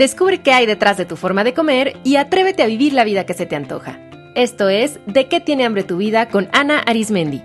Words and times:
Descubre 0.00 0.40
qué 0.40 0.54
hay 0.54 0.64
detrás 0.64 0.96
de 0.96 1.04
tu 1.04 1.14
forma 1.14 1.44
de 1.44 1.52
comer 1.52 1.98
y 2.04 2.16
atrévete 2.16 2.62
a 2.62 2.66
vivir 2.66 2.94
la 2.94 3.04
vida 3.04 3.26
que 3.26 3.34
se 3.34 3.44
te 3.44 3.54
antoja. 3.54 3.98
Esto 4.34 4.70
es 4.70 4.98
De 5.04 5.28
qué 5.28 5.40
tiene 5.40 5.66
hambre 5.66 5.82
tu 5.82 5.98
vida 5.98 6.30
con 6.30 6.48
Ana 6.54 6.78
Arismendi. 6.78 7.42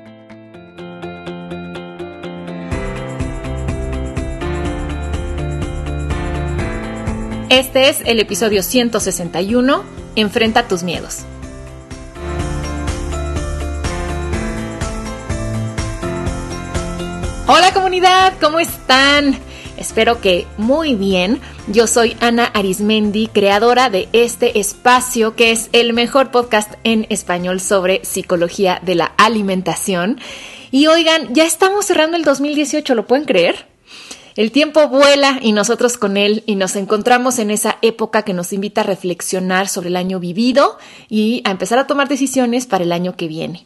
Este 7.50 7.90
es 7.90 8.00
el 8.06 8.22
episodio 8.22 8.64
161, 8.64 9.84
Enfrenta 10.16 10.66
tus 10.66 10.84
miedos. 10.84 11.26
Hola 17.48 17.74
comunidad, 17.74 18.32
¿cómo 18.40 18.62
están? 18.62 19.38
Espero 19.78 20.22
que 20.22 20.48
muy 20.58 20.96
bien. 20.96 21.42
Yo 21.68 21.88
soy 21.88 22.16
Ana 22.22 22.46
Arismendi, 22.46 23.28
creadora 23.28 23.90
de 23.90 24.08
este 24.14 24.60
espacio 24.60 25.36
que 25.36 25.52
es 25.52 25.70
el 25.74 25.94
mejor 25.94 26.32
podcast 26.32 26.74
en 26.84 27.06
español 27.10 27.60
sobre 27.60 28.04
psicología 28.06 28.80
de 28.84 28.96
la 28.96 29.06
alimentación. 29.18 30.20
Y 30.72 30.88
oigan, 30.88 31.34
ya 31.34 31.46
estamos 31.46 31.86
cerrando 31.86 32.18
el 32.18 32.24
2018, 32.24 32.96
¿lo 32.96 33.06
pueden 33.06 33.26
creer? 33.26 33.68
El 34.36 34.52
tiempo 34.52 34.88
vuela 34.90 35.40
y 35.42 35.54
nosotros 35.54 35.98
con 35.98 36.18
él 36.18 36.44
y 36.46 36.56
nos 36.56 36.76
encontramos 36.76 37.40
en 37.40 37.52
esa 37.52 37.78
época 37.82 38.24
que 38.24 38.34
nos 38.34 38.52
invita 38.52 38.82
a 38.82 38.84
reflexionar 38.86 39.70
sobre 39.70 39.88
el 39.88 39.96
año 39.96 40.20
vivido 40.20 40.78
y 41.08 41.42
a 41.46 41.52
empezar 41.52 41.80
a 41.80 41.88
tomar 41.88 42.10
decisiones 42.10 42.66
para 42.66 42.84
el 42.84 42.92
año 42.92 43.16
que 43.16 43.30
viene. 43.30 43.66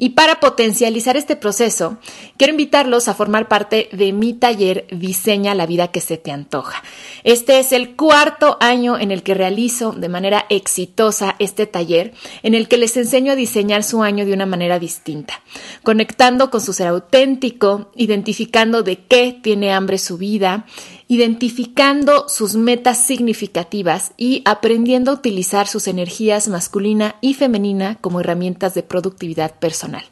Y 0.00 0.10
para 0.10 0.38
potencializar 0.38 1.16
este 1.16 1.34
proceso, 1.34 1.98
quiero 2.36 2.52
invitarlos 2.52 3.08
a 3.08 3.14
formar 3.14 3.48
parte 3.48 3.88
de 3.90 4.12
mi 4.12 4.32
taller 4.32 4.86
Diseña 4.92 5.56
la 5.56 5.66
vida 5.66 5.88
que 5.88 6.00
se 6.00 6.16
te 6.16 6.30
antoja. 6.30 6.84
Este 7.24 7.58
es 7.58 7.72
el 7.72 7.96
cuarto 7.96 8.56
año 8.60 8.96
en 8.96 9.10
el 9.10 9.24
que 9.24 9.34
realizo 9.34 9.90
de 9.90 10.08
manera 10.08 10.46
exitosa 10.50 11.34
este 11.40 11.66
taller, 11.66 12.14
en 12.44 12.54
el 12.54 12.68
que 12.68 12.76
les 12.76 12.96
enseño 12.96 13.32
a 13.32 13.36
diseñar 13.36 13.82
su 13.82 14.04
año 14.04 14.24
de 14.24 14.32
una 14.32 14.46
manera 14.46 14.78
distinta, 14.78 15.40
conectando 15.82 16.48
con 16.48 16.60
su 16.60 16.72
ser 16.72 16.86
auténtico, 16.86 17.90
identificando 17.96 18.84
de 18.84 18.98
qué 19.04 19.36
tiene 19.42 19.72
hambre 19.72 19.98
su 19.98 20.16
vida, 20.16 20.64
identificando 21.08 22.28
sus 22.28 22.54
metas 22.54 23.04
significativas 23.04 24.12
y 24.18 24.42
aprendiendo 24.44 25.10
a 25.10 25.14
utilizar 25.14 25.66
sus 25.66 25.88
energías 25.88 26.48
masculina 26.48 27.16
y 27.22 27.34
femenina 27.34 27.96
como 28.00 28.20
herramientas 28.20 28.74
de 28.74 28.82
productividad 28.82 29.58
personal. 29.58 30.04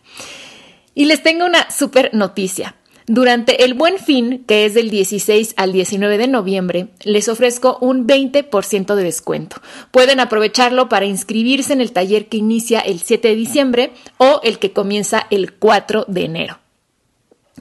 Y 0.94 1.05
les 1.05 1.22
tengo 1.22 1.44
una 1.44 1.70
super 1.70 2.14
noticia. 2.14 2.74
Durante 3.08 3.64
el 3.64 3.74
buen 3.74 3.98
fin, 3.98 4.42
que 4.48 4.64
es 4.64 4.74
del 4.74 4.91
16 4.91 5.55
al 5.56 5.72
19 5.72 6.19
de 6.19 6.27
noviembre, 6.27 6.89
les 7.05 7.28
ofrezco 7.28 7.78
un 7.80 8.08
20% 8.08 8.94
de 8.97 9.05
descuento. 9.05 9.61
Pueden 9.92 10.19
aprovecharlo 10.19 10.89
para 10.89 11.06
inscribirse 11.06 11.72
en 11.72 11.83
el 11.83 11.92
taller 11.92 12.27
que 12.27 12.39
inicia 12.39 12.80
el 12.80 13.00
7 13.00 13.28
de 13.28 13.36
diciembre 13.36 13.92
o 14.19 14.41
el 14.42 14.58
que 14.58 14.72
comienza 14.72 15.27
el 15.30 15.52
4 15.52 16.06
de 16.08 16.24
enero 16.24 16.66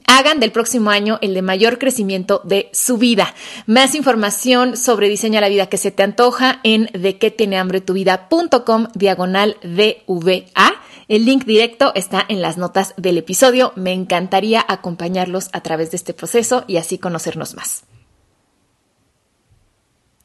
hagan 0.06 0.40
del 0.40 0.52
próximo 0.52 0.90
año 0.90 1.18
el 1.20 1.34
de 1.34 1.42
mayor 1.42 1.78
crecimiento 1.78 2.40
de 2.44 2.68
su 2.72 2.98
vida. 2.98 3.34
Más 3.66 3.94
información 3.94 4.76
sobre 4.76 5.08
Diseña 5.08 5.40
la 5.40 5.48
Vida 5.48 5.66
que 5.66 5.78
se 5.78 5.90
te 5.90 6.02
antoja 6.02 6.60
en 6.62 6.88
de 6.92 7.18
que 7.18 7.30
tiene 7.30 7.58
hambre 7.58 7.80
tu 7.80 7.92
vida.com 7.92 8.88
diagonal 8.94 9.56
DVA. 9.62 10.74
El 11.08 11.24
link 11.24 11.44
directo 11.44 11.92
está 11.94 12.24
en 12.28 12.42
las 12.42 12.56
notas 12.56 12.94
del 12.96 13.18
episodio. 13.18 13.72
Me 13.76 13.92
encantaría 13.92 14.64
acompañarlos 14.66 15.50
a 15.52 15.60
través 15.60 15.90
de 15.90 15.96
este 15.96 16.14
proceso 16.14 16.64
y 16.66 16.78
así 16.78 16.98
conocernos 16.98 17.54
más. 17.54 17.84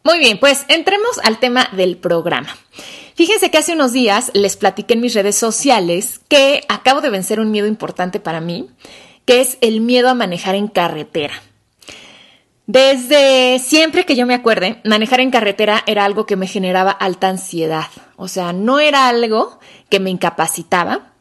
Muy 0.04 0.18
bien, 0.18 0.40
pues 0.40 0.66
entremos 0.68 1.20
al 1.24 1.40
tema 1.40 1.70
del 1.74 1.98
programa. 1.98 2.50
Fíjense 3.14 3.52
que 3.52 3.60
hace 3.60 3.74
unos 3.74 3.94
días 3.94 4.32
les 4.34 4.58
platiqué 4.58 4.96
en 4.96 5.02
mis 5.02 5.14
redes 5.14 5.36
sociales 5.36 6.22
que 6.28 6.64
acabo 6.70 7.02
de 7.02 7.12
vencer 7.12 7.40
un 7.40 7.52
miedo 7.52 7.68
importante 7.68 8.20
para 8.20 8.42
mí 8.42 8.70
que 9.26 9.42
es 9.42 9.58
el 9.62 9.82
miedo 9.82 10.10
a 10.10 10.14
manejar 10.14 10.56
en 10.56 10.68
carretera. 10.68 11.34
Desde 12.68 13.60
siempre 13.60 14.06
que 14.06 14.16
yo 14.16 14.26
me 14.26 14.34
acuerde, 14.34 14.80
manejar 14.86 15.20
en 15.20 15.32
carretera 15.32 15.84
era 15.88 16.06
algo 16.06 16.26
que 16.26 16.36
me 16.36 16.48
generaba 16.48 16.92
alta 16.92 17.28
ansiedad. 17.28 17.88
O 18.16 18.28
sea, 18.28 18.54
no 18.54 18.80
era 18.80 19.10
algo 19.10 19.60
que 19.90 20.00
me 20.00 20.10
incapacitaba, 20.10 21.12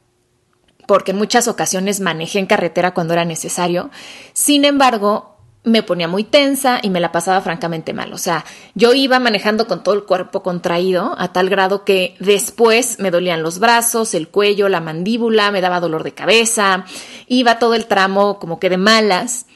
porque 0.86 1.10
en 1.10 1.18
muchas 1.18 1.48
ocasiones 1.48 2.00
manejé 2.00 2.38
en 2.38 2.46
carretera 2.46 2.94
cuando 2.94 3.14
era 3.14 3.24
necesario. 3.24 3.90
Sin 4.32 4.64
embargo, 4.64 5.39
me 5.62 5.82
ponía 5.82 6.08
muy 6.08 6.24
tensa 6.24 6.80
y 6.82 6.88
me 6.88 7.00
la 7.00 7.12
pasaba 7.12 7.40
francamente 7.42 7.92
mal. 7.92 8.12
O 8.12 8.18
sea, 8.18 8.44
yo 8.74 8.94
iba 8.94 9.18
manejando 9.18 9.66
con 9.66 9.82
todo 9.82 9.94
el 9.94 10.04
cuerpo 10.04 10.42
contraído 10.42 11.14
a 11.18 11.32
tal 11.32 11.50
grado 11.50 11.84
que 11.84 12.16
después 12.18 12.98
me 12.98 13.10
dolían 13.10 13.42
los 13.42 13.58
brazos, 13.58 14.14
el 14.14 14.28
cuello, 14.28 14.68
la 14.68 14.80
mandíbula, 14.80 15.50
me 15.50 15.60
daba 15.60 15.80
dolor 15.80 16.02
de 16.02 16.14
cabeza, 16.14 16.84
iba 17.26 17.58
todo 17.58 17.74
el 17.74 17.86
tramo 17.86 18.38
como 18.38 18.58
que 18.58 18.70
de 18.70 18.78
malas. 18.78 19.46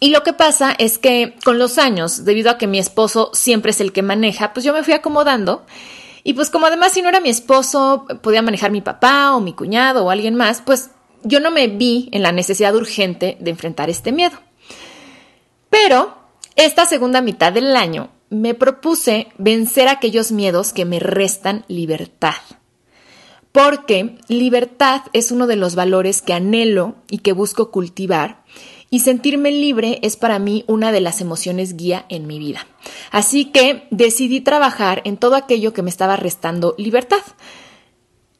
Y 0.00 0.10
lo 0.10 0.22
que 0.22 0.32
pasa 0.32 0.74
es 0.76 0.98
que 0.98 1.36
con 1.44 1.58
los 1.58 1.78
años, 1.78 2.24
debido 2.24 2.50
a 2.50 2.58
que 2.58 2.66
mi 2.66 2.78
esposo 2.78 3.30
siempre 3.34 3.70
es 3.70 3.80
el 3.80 3.92
que 3.92 4.02
maneja, 4.02 4.52
pues 4.52 4.64
yo 4.64 4.72
me 4.72 4.82
fui 4.82 4.94
acomodando. 4.94 5.64
Y 6.24 6.32
pues 6.34 6.50
como 6.50 6.66
además 6.66 6.92
si 6.92 7.02
no 7.02 7.08
era 7.08 7.20
mi 7.20 7.28
esposo, 7.28 8.06
podía 8.22 8.42
manejar 8.42 8.70
mi 8.70 8.80
papá 8.80 9.36
o 9.36 9.40
mi 9.40 9.52
cuñado 9.52 10.04
o 10.04 10.10
alguien 10.10 10.34
más, 10.34 10.62
pues 10.62 10.90
yo 11.22 11.38
no 11.38 11.50
me 11.50 11.68
vi 11.68 12.08
en 12.12 12.22
la 12.22 12.32
necesidad 12.32 12.74
urgente 12.74 13.36
de 13.40 13.50
enfrentar 13.50 13.90
este 13.90 14.10
miedo. 14.10 14.38
Pero 15.72 16.14
esta 16.54 16.84
segunda 16.84 17.22
mitad 17.22 17.50
del 17.50 17.74
año 17.76 18.10
me 18.28 18.52
propuse 18.52 19.28
vencer 19.38 19.88
aquellos 19.88 20.30
miedos 20.30 20.74
que 20.74 20.84
me 20.84 21.00
restan 21.00 21.64
libertad. 21.66 22.34
Porque 23.52 24.18
libertad 24.28 25.00
es 25.14 25.32
uno 25.32 25.46
de 25.46 25.56
los 25.56 25.74
valores 25.74 26.20
que 26.20 26.34
anhelo 26.34 26.96
y 27.08 27.18
que 27.18 27.32
busco 27.32 27.70
cultivar 27.70 28.44
y 28.90 29.00
sentirme 29.00 29.50
libre 29.50 29.98
es 30.02 30.18
para 30.18 30.38
mí 30.38 30.64
una 30.66 30.92
de 30.92 31.00
las 31.00 31.22
emociones 31.22 31.74
guía 31.74 32.04
en 32.10 32.26
mi 32.26 32.38
vida. 32.38 32.66
Así 33.10 33.46
que 33.46 33.88
decidí 33.90 34.42
trabajar 34.42 35.00
en 35.06 35.16
todo 35.16 35.36
aquello 35.36 35.72
que 35.72 35.80
me 35.80 35.88
estaba 35.88 36.16
restando 36.16 36.74
libertad. 36.76 37.22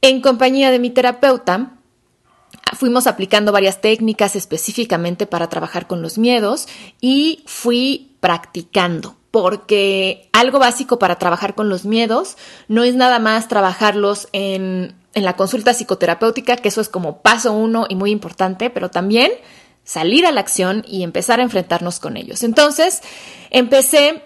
En 0.02 0.20
compañía 0.20 0.70
de 0.70 0.78
mi 0.78 0.90
terapeuta, 0.90 1.78
fuimos 2.74 3.06
aplicando 3.06 3.52
varias 3.52 3.80
técnicas 3.80 4.36
específicamente 4.36 5.26
para 5.26 5.48
trabajar 5.48 5.86
con 5.86 6.02
los 6.02 6.18
miedos 6.18 6.68
y 7.00 7.42
fui 7.46 8.16
practicando, 8.20 9.16
porque 9.30 10.28
algo 10.32 10.58
básico 10.58 10.98
para 10.98 11.16
trabajar 11.16 11.54
con 11.54 11.68
los 11.68 11.84
miedos 11.84 12.36
no 12.68 12.84
es 12.84 12.94
nada 12.94 13.18
más 13.18 13.48
trabajarlos 13.48 14.28
en, 14.32 14.94
en 15.14 15.24
la 15.24 15.36
consulta 15.36 15.74
psicoterapéutica, 15.74 16.56
que 16.56 16.68
eso 16.68 16.80
es 16.80 16.88
como 16.88 17.22
paso 17.22 17.52
uno 17.52 17.86
y 17.88 17.94
muy 17.94 18.10
importante, 18.10 18.70
pero 18.70 18.90
también 18.90 19.32
salir 19.84 20.26
a 20.26 20.32
la 20.32 20.40
acción 20.40 20.84
y 20.86 21.02
empezar 21.02 21.40
a 21.40 21.42
enfrentarnos 21.42 21.98
con 22.00 22.16
ellos. 22.16 22.42
Entonces, 22.42 23.02
empecé 23.50 24.22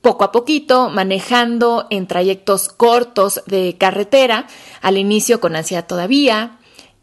poco 0.00 0.24
a 0.24 0.32
poquito, 0.32 0.90
manejando 0.90 1.86
en 1.90 2.06
trayectos 2.06 2.68
cortos 2.68 3.42
de 3.46 3.76
carretera, 3.78 4.46
al 4.80 4.98
inicio 4.98 5.40
con 5.40 5.56
ansiedad 5.56 5.86
todavía, 5.86 6.57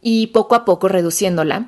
y 0.07 0.27
poco 0.27 0.53
a 0.53 0.65
poco 0.65 0.87
reduciéndola, 0.87 1.65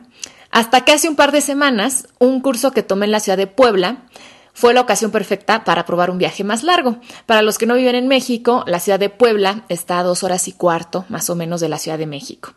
hasta 0.51 0.85
que 0.85 0.91
hace 0.91 1.09
un 1.09 1.15
par 1.15 1.31
de 1.31 1.41
semanas 1.41 2.07
un 2.19 2.39
curso 2.39 2.69
que 2.71 2.83
tomé 2.83 3.05
en 3.07 3.11
la 3.11 3.19
ciudad 3.19 3.35
de 3.35 3.47
Puebla 3.47 4.05
fue 4.53 4.75
la 4.75 4.81
ocasión 4.81 5.09
perfecta 5.09 5.63
para 5.63 5.87
probar 5.87 6.11
un 6.11 6.19
viaje 6.19 6.43
más 6.43 6.61
largo. 6.61 6.97
Para 7.25 7.41
los 7.41 7.57
que 7.57 7.65
no 7.65 7.73
viven 7.73 7.95
en 7.95 8.07
México, 8.07 8.63
la 8.67 8.79
ciudad 8.79 8.99
de 8.99 9.09
Puebla 9.09 9.65
está 9.69 9.97
a 9.97 10.03
dos 10.03 10.21
horas 10.21 10.47
y 10.47 10.51
cuarto 10.51 11.03
más 11.09 11.31
o 11.31 11.35
menos 11.35 11.61
de 11.61 11.69
la 11.69 11.79
Ciudad 11.79 11.97
de 11.97 12.05
México. 12.05 12.53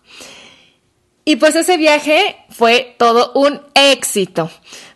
Y 1.24 1.36
pues 1.36 1.56
ese 1.56 1.78
viaje 1.78 2.36
fue 2.50 2.94
todo 2.98 3.32
un 3.34 3.62
éxito. 3.72 4.50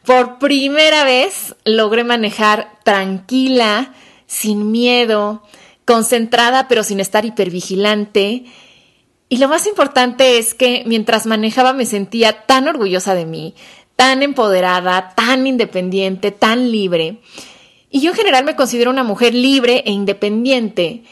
Por 0.04 0.38
primera 0.38 1.04
vez 1.04 1.56
logré 1.64 2.04
manejar 2.04 2.78
tranquila, 2.84 3.94
sin 4.26 4.70
miedo, 4.70 5.42
concentrada 5.86 6.68
pero 6.68 6.82
sin 6.82 7.00
estar 7.00 7.24
hipervigilante 7.24 8.44
y 9.28 9.38
lo 9.38 9.48
más 9.48 9.66
importante 9.66 10.38
es 10.38 10.54
que 10.54 10.84
mientras 10.86 11.26
manejaba 11.26 11.72
me 11.72 11.86
sentía 11.86 12.44
tan 12.46 12.68
orgullosa 12.68 13.14
de 13.14 13.26
mí, 13.26 13.54
tan 13.96 14.22
empoderada, 14.22 15.14
tan 15.16 15.46
independiente, 15.46 16.30
tan 16.30 16.70
libre. 16.70 17.20
Y 17.90 18.00
yo 18.00 18.10
en 18.10 18.16
general 18.16 18.44
me 18.44 18.56
considero 18.56 18.90
una 18.90 19.04
mujer 19.04 19.34
libre 19.34 19.82
e 19.86 19.92
independiente. 19.92 21.04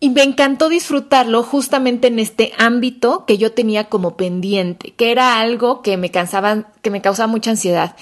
Y 0.00 0.10
me 0.10 0.22
encantó 0.22 0.68
disfrutarlo 0.68 1.42
justamente 1.44 2.08
en 2.08 2.18
este 2.18 2.52
ámbito 2.58 3.24
que 3.24 3.38
yo 3.38 3.52
tenía 3.52 3.84
como 3.84 4.16
pendiente, 4.16 4.92
que 4.94 5.12
era 5.12 5.38
algo 5.38 5.82
que 5.82 5.96
me 5.96 6.10
cansaba, 6.10 6.72
que 6.82 6.90
me 6.90 7.02
causaba 7.02 7.28
mucha 7.28 7.50
ansiedad. 7.50 7.94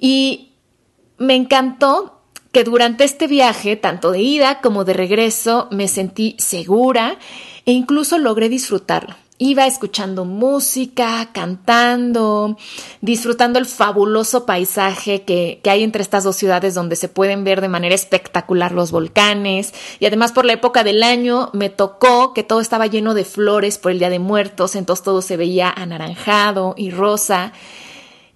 Y 0.00 0.52
me 1.18 1.36
encantó 1.36 2.22
que 2.50 2.64
durante 2.64 3.04
este 3.04 3.26
viaje, 3.26 3.76
tanto 3.76 4.10
de 4.10 4.20
ida 4.20 4.60
como 4.60 4.84
de 4.84 4.94
regreso, 4.94 5.68
me 5.70 5.86
sentí 5.86 6.34
segura 6.38 7.18
e 7.66 7.72
incluso 7.72 8.18
logré 8.18 8.48
disfrutarlo. 8.48 9.14
Iba 9.36 9.66
escuchando 9.66 10.24
música, 10.24 11.30
cantando, 11.32 12.56
disfrutando 13.00 13.58
el 13.58 13.66
fabuloso 13.66 14.46
paisaje 14.46 15.22
que, 15.22 15.60
que, 15.60 15.70
hay 15.70 15.82
entre 15.82 16.02
estas 16.02 16.22
dos 16.22 16.36
ciudades 16.36 16.74
donde 16.74 16.94
se 16.94 17.08
pueden 17.08 17.42
ver 17.42 17.60
de 17.60 17.68
manera 17.68 17.96
espectacular 17.96 18.70
los 18.70 18.92
volcanes. 18.92 19.74
Y 19.98 20.06
además 20.06 20.30
por 20.30 20.44
la 20.44 20.52
época 20.52 20.84
del 20.84 21.02
año 21.02 21.50
me 21.52 21.68
tocó 21.68 22.32
que 22.32 22.44
todo 22.44 22.60
estaba 22.60 22.86
lleno 22.86 23.12
de 23.12 23.24
flores 23.24 23.76
por 23.76 23.90
el 23.90 23.98
Día 23.98 24.08
de 24.08 24.20
Muertos, 24.20 24.76
entonces 24.76 25.02
todo 25.02 25.20
se 25.20 25.36
veía 25.36 25.68
anaranjado 25.68 26.74
y 26.76 26.92
rosa. 26.92 27.52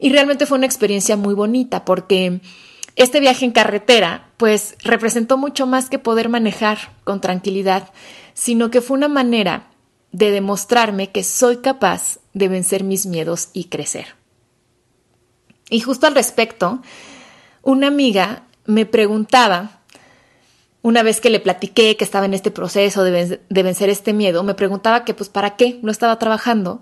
Y 0.01 0.11
realmente 0.11 0.47
fue 0.47 0.59
una 0.59 0.67
experiencia 0.67 1.17
muy 1.17 1.35
bonita 1.35 1.85
porque 1.85 2.41
este 2.97 3.21
viaje 3.21 3.45
en 3.45 3.53
carretera 3.53 4.31
pues 4.37 4.75
representó 4.83 5.39
mucho 5.39 5.67
más 5.67 5.89
que 5.89 6.01
poder 6.01 6.29
manejar 6.29 6.79
con 7.05 7.21
tranquilidad, 7.21 7.91
sino 8.39 8.71
que 8.71 8.81
fue 8.81 8.97
una 8.97 9.09
manera 9.09 9.67
de 10.13 10.31
demostrarme 10.31 11.11
que 11.11 11.25
soy 11.25 11.57
capaz 11.57 12.21
de 12.35 12.47
vencer 12.47 12.85
mis 12.85 13.05
miedos 13.05 13.49
y 13.53 13.65
crecer. 13.65 14.15
Y 15.69 15.81
justo 15.81 16.07
al 16.07 16.15
respecto, 16.15 16.81
una 17.63 17.89
amiga 17.89 18.45
me 18.65 18.87
preguntaba, 18.87 19.81
una 20.83 21.03
vez 21.03 21.21
que 21.21 21.31
le 21.31 21.41
platiqué 21.41 21.97
que 21.97 22.05
estaba 22.05 22.27
en 22.27 22.35
este 22.35 22.53
proceso 22.53 23.03
de, 23.03 23.41
vencer 23.49 23.91
este 23.91 24.13
miedo, 24.13 24.45
me 24.45 24.55
preguntaba 24.55 25.05
que 25.05 25.15
pues 25.15 25.29
para 25.29 25.57
qué 25.57 25.81
no 25.83 25.91
estaba 25.91 26.17
trabajando 26.21 26.81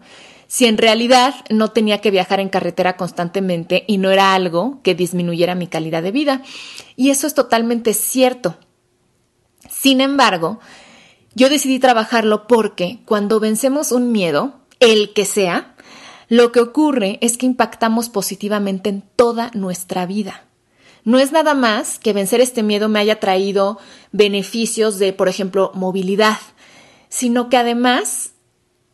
si 0.49 0.67
en 0.67 0.77
realidad 0.77 1.35
no 1.49 1.71
tenía 1.71 2.03
que 2.03 2.11
viajar 2.11 2.39
en 2.39 2.51
carretera 2.51 2.99
constantemente 2.99 3.85
y 3.87 3.97
no 3.97 4.11
era 4.11 4.35
algo 4.35 4.81
que 4.83 4.95
disminuyera 4.95 5.55
mi 5.55 5.69
calidad 5.69 6.03
de 6.03 6.13
vida. 6.13 6.43
Y 6.97 7.09
eso 7.09 7.27
es 7.27 7.33
totalmente 7.33 7.95
cierto. 7.95 8.59
Sin 9.71 10.03
embargo, 10.03 10.61
yo 11.37 11.51
decidí 11.51 11.79
trabajarlo 11.79 12.47
porque 12.47 13.01
cuando 13.05 13.39
vencemos 13.41 13.93
un 13.93 14.11
miedo, 14.11 14.55
el 14.81 15.13
que 15.13 15.27
sea, 15.27 15.77
lo 16.29 16.51
que 16.51 16.61
ocurre 16.61 17.19
es 17.21 17.37
que 17.37 17.45
impactamos 17.45 18.09
positivamente 18.09 18.89
en 18.89 19.03
toda 19.15 19.51
nuestra 19.53 20.07
vida. 20.07 20.47
No 21.05 21.19
es 21.19 21.33
nada 21.33 21.53
más 21.53 21.99
que 21.99 22.15
vencer 22.15 22.41
este 22.41 22.63
miedo 22.63 22.89
me 22.89 23.01
haya 23.01 23.21
traído 23.21 23.79
beneficios 24.13 24.99
de, 24.99 25.13
por 25.13 25.29
ejemplo, 25.29 25.71
movilidad, 25.75 26.39
sino 27.11 27.51
que 27.51 27.59
además 27.59 28.31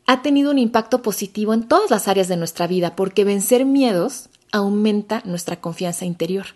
ha 0.08 0.20
tenido 0.20 0.50
un 0.50 0.58
impacto 0.58 1.00
positivo 1.00 1.54
en 1.54 1.68
todas 1.68 1.92
las 1.92 2.08
áreas 2.08 2.26
de 2.26 2.36
nuestra 2.36 2.66
vida, 2.66 2.96
porque 2.96 3.22
vencer 3.22 3.64
miedos 3.64 4.28
aumenta 4.50 5.22
nuestra 5.24 5.60
confianza 5.60 6.06
interior. 6.06 6.46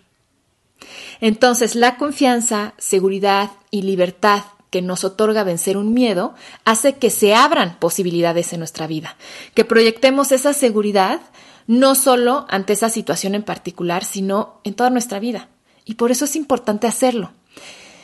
Entonces, 1.21 1.75
la 1.75 1.95
confianza, 1.95 2.73
seguridad 2.77 3.51
y 3.71 3.83
libertad 3.83 4.43
que 4.77 4.83
nos 4.83 5.03
otorga 5.03 5.43
vencer 5.43 5.75
un 5.75 5.91
miedo 5.91 6.35
hace 6.63 6.97
que 6.97 7.09
se 7.09 7.33
abran 7.33 7.79
posibilidades 7.79 8.53
en 8.53 8.59
nuestra 8.59 8.85
vida, 8.85 9.17
que 9.55 9.65
proyectemos 9.65 10.31
esa 10.31 10.53
seguridad 10.53 11.19
no 11.65 11.95
solo 11.95 12.45
ante 12.47 12.73
esa 12.73 12.89
situación 12.89 13.33
en 13.33 13.41
particular, 13.41 14.05
sino 14.05 14.61
en 14.63 14.75
toda 14.75 14.91
nuestra 14.91 15.19
vida. 15.19 15.49
Y 15.83 15.95
por 15.95 16.11
eso 16.11 16.25
es 16.25 16.35
importante 16.35 16.85
hacerlo. 16.85 17.31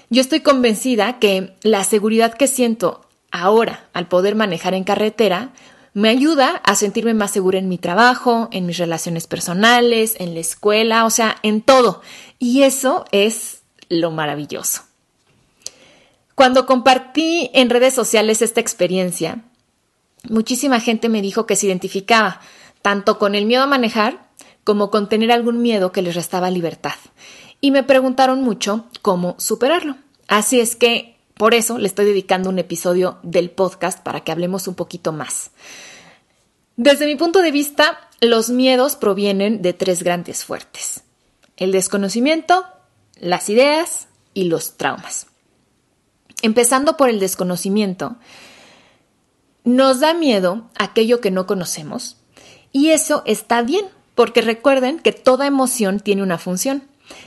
Yo 0.10 0.20
estoy 0.20 0.40
convencida 0.40 1.20
que 1.20 1.54
la 1.62 1.84
seguridad 1.84 2.34
que 2.34 2.48
siento 2.48 3.08
ahora 3.30 3.88
al 3.94 4.08
poder 4.08 4.34
manejar 4.34 4.74
en 4.74 4.84
carretera 4.84 5.54
me 5.94 6.10
ayuda 6.10 6.60
a 6.64 6.74
sentirme 6.74 7.14
más 7.14 7.30
segura 7.30 7.60
en 7.60 7.70
mi 7.70 7.78
trabajo, 7.78 8.50
en 8.52 8.66
mis 8.66 8.80
relaciones 8.80 9.28
personales, 9.28 10.16
en 10.18 10.34
la 10.34 10.40
escuela, 10.40 11.06
o 11.06 11.12
sea, 11.12 11.36
en 11.44 11.62
todo. 11.62 12.02
Y 12.40 12.64
eso 12.64 13.06
es 13.12 13.62
lo 13.90 14.10
maravilloso. 14.10 14.82
Cuando 16.36 16.66
compartí 16.66 17.52
en 17.54 17.70
redes 17.70 17.94
sociales 17.94 18.42
esta 18.42 18.60
experiencia, 18.60 19.44
muchísima 20.30 20.80
gente 20.80 21.10
me 21.10 21.22
dijo 21.22 21.46
que 21.46 21.56
se 21.56 21.68
identificaba 21.68 22.42
tanto 22.82 23.20
con 23.20 23.36
el 23.36 23.46
miedo 23.46 23.64
a 23.64 23.68
manejar 23.68 24.30
como 24.64 24.90
con 24.90 25.10
tener 25.10 25.32
algún 25.32 25.62
miedo 25.62 25.92
que 25.92 26.02
les 26.02 26.16
restaba 26.16 26.50
libertad. 26.50 26.96
Y 27.62 27.72
me 27.72 27.84
preguntaron 27.84 28.42
mucho 28.42 28.86
cómo 29.02 29.36
superarlo. 29.38 29.96
Así 30.28 30.60
es 30.60 30.76
que 30.76 31.18
por 31.36 31.54
eso 31.54 31.78
le 31.78 31.88
estoy 31.88 32.06
dedicando 32.06 32.50
un 32.50 32.60
episodio 32.60 33.20
del 33.24 33.50
podcast 33.50 34.00
para 34.02 34.22
que 34.22 34.32
hablemos 34.32 34.68
un 34.68 34.76
poquito 34.76 35.12
más. 35.12 35.52
Desde 36.76 37.06
mi 37.06 37.16
punto 37.16 37.42
de 37.42 37.52
vista, 37.52 38.10
los 38.22 38.50
miedos 38.50 38.96
provienen 38.96 39.62
de 39.62 39.74
tres 39.74 40.02
grandes 40.02 40.44
fuertes. 40.44 41.04
El 41.58 41.72
desconocimiento, 41.72 42.66
las 43.20 43.50
ideas 43.50 44.08
y 44.34 44.46
los 44.46 44.78
traumas. 44.78 45.28
Empezando 46.44 46.98
por 46.98 47.10
el 47.10 47.22
desconocimiento, 47.22 48.18
nos 49.64 50.02
da 50.02 50.14
miedo 50.14 50.70
aquello 50.78 51.22
que 51.22 51.32
no 51.32 51.48
conocemos 51.48 52.18
y 52.74 52.90
eso 52.90 53.24
está 53.26 53.62
bien, 53.62 53.86
porque 54.14 54.42
recuerden 54.42 55.00
que 55.00 55.14
toda 55.14 55.48
emoción 55.48 56.02
tiene 56.02 56.22
una 56.22 56.38
función 56.38 56.84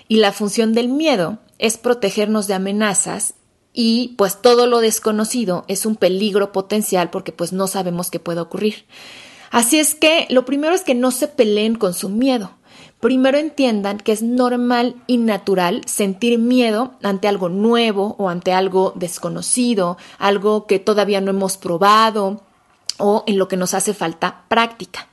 y 0.07 0.17
la 0.17 0.33
función 0.33 0.75
del 0.75 0.89
miedo 0.89 1.39
es 1.59 1.79
protegernos 1.79 2.47
de 2.47 2.55
amenazas 2.55 3.33
y 3.73 4.15
pues 4.19 4.43
todo 4.43 4.67
lo 4.67 4.81
desconocido 4.81 5.65
es 5.67 5.87
un 5.87 5.97
peligro 5.97 6.53
potencial 6.53 7.09
porque 7.09 7.33
pues 7.33 7.55
no 7.55 7.69
sabemos 7.69 8.11
qué 8.11 8.21
puede 8.21 8.41
ocurrir. 8.41 8.85
Así 9.51 9.79
es 9.79 9.95
que 9.95 10.27
lo 10.29 10.45
primero 10.45 10.75
es 10.75 10.83
que 10.83 10.95
no 10.95 11.11
se 11.11 11.27
peleen 11.27 11.77
con 11.77 11.95
su 11.95 12.11
miedo 12.11 12.56
primero 13.01 13.39
entiendan 13.39 13.99
que 13.99 14.13
es 14.13 14.23
normal 14.23 14.97
y 15.07 15.19
natural 15.19 15.83
sentir 15.87 16.39
miedo 16.39 16.95
ante 17.03 17.29
algo 17.29 17.49
nuevo 17.49 18.17
o 18.19 18.29
ante 18.29 18.53
algo 18.53 18.93
desconocido, 18.97 19.97
algo 20.19 20.67
que 20.67 20.79
todavía 20.79 21.21
no 21.21 21.31
hemos 21.31 21.57
probado 21.57 22.43
o 22.99 23.25
en 23.27 23.39
lo 23.39 23.49
que 23.49 23.57
nos 23.57 23.75
hace 23.75 23.95
falta 23.95 24.45
práctica. 24.49 25.09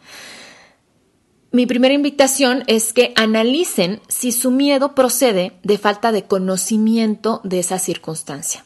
Mi 1.51 1.67
primera 1.67 1.93
invitación 1.93 2.63
es 2.65 2.93
que 2.93 3.13
analicen 3.15 4.01
si 4.07 4.31
su 4.31 4.49
miedo 4.49 4.95
procede 4.95 5.53
de 5.61 5.77
falta 5.77 6.11
de 6.11 6.23
conocimiento 6.23 7.41
de 7.43 7.59
esa 7.59 7.77
circunstancia. 7.77 8.65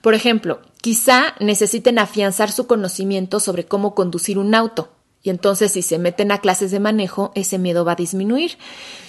Por 0.00 0.14
ejemplo, 0.14 0.62
quizá 0.80 1.34
necesiten 1.38 1.98
afianzar 1.98 2.50
su 2.50 2.66
conocimiento 2.66 3.40
sobre 3.40 3.66
cómo 3.66 3.94
conducir 3.94 4.38
un 4.38 4.54
auto 4.54 4.88
y 5.22 5.30
entonces 5.30 5.72
si 5.72 5.82
se 5.82 5.98
meten 5.98 6.32
a 6.32 6.38
clases 6.38 6.70
de 6.70 6.80
manejo, 6.80 7.32
ese 7.34 7.58
miedo 7.58 7.84
va 7.84 7.92
a 7.92 7.96
disminuir. 7.96 8.56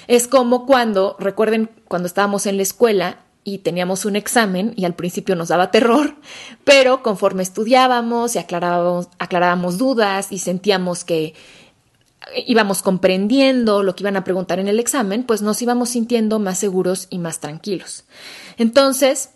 Es 0.07 0.27
como 0.27 0.65
cuando, 0.65 1.15
recuerden, 1.19 1.69
cuando 1.88 2.07
estábamos 2.07 2.45
en 2.45 2.57
la 2.57 2.63
escuela 2.63 3.19
y 3.44 3.59
teníamos 3.59 4.06
un 4.06 4.15
examen 4.15 4.73
y 4.75 4.85
al 4.85 4.95
principio 4.95 5.35
nos 5.35 5.50
daba 5.50 5.71
terror, 5.71 6.15
pero 6.63 7.03
conforme 7.03 7.44
estudiábamos 7.44 8.35
y 8.35 8.39
aclarábamos, 8.39 9.77
dudas 9.77 10.31
y 10.31 10.39
sentíamos 10.39 11.03
que 11.03 11.35
íbamos 12.45 12.81
comprendiendo 12.81 13.81
lo 13.81 13.95
que 13.95 14.03
iban 14.03 14.17
a 14.17 14.23
preguntar 14.23 14.59
en 14.59 14.67
el 14.67 14.79
examen, 14.79 15.23
pues 15.23 15.41
nos 15.41 15.61
íbamos 15.61 15.89
sintiendo 15.89 16.39
más 16.39 16.59
seguros 16.59 17.07
y 17.09 17.18
más 17.18 17.39
tranquilos. 17.39 18.06
Entonces, 18.57 19.30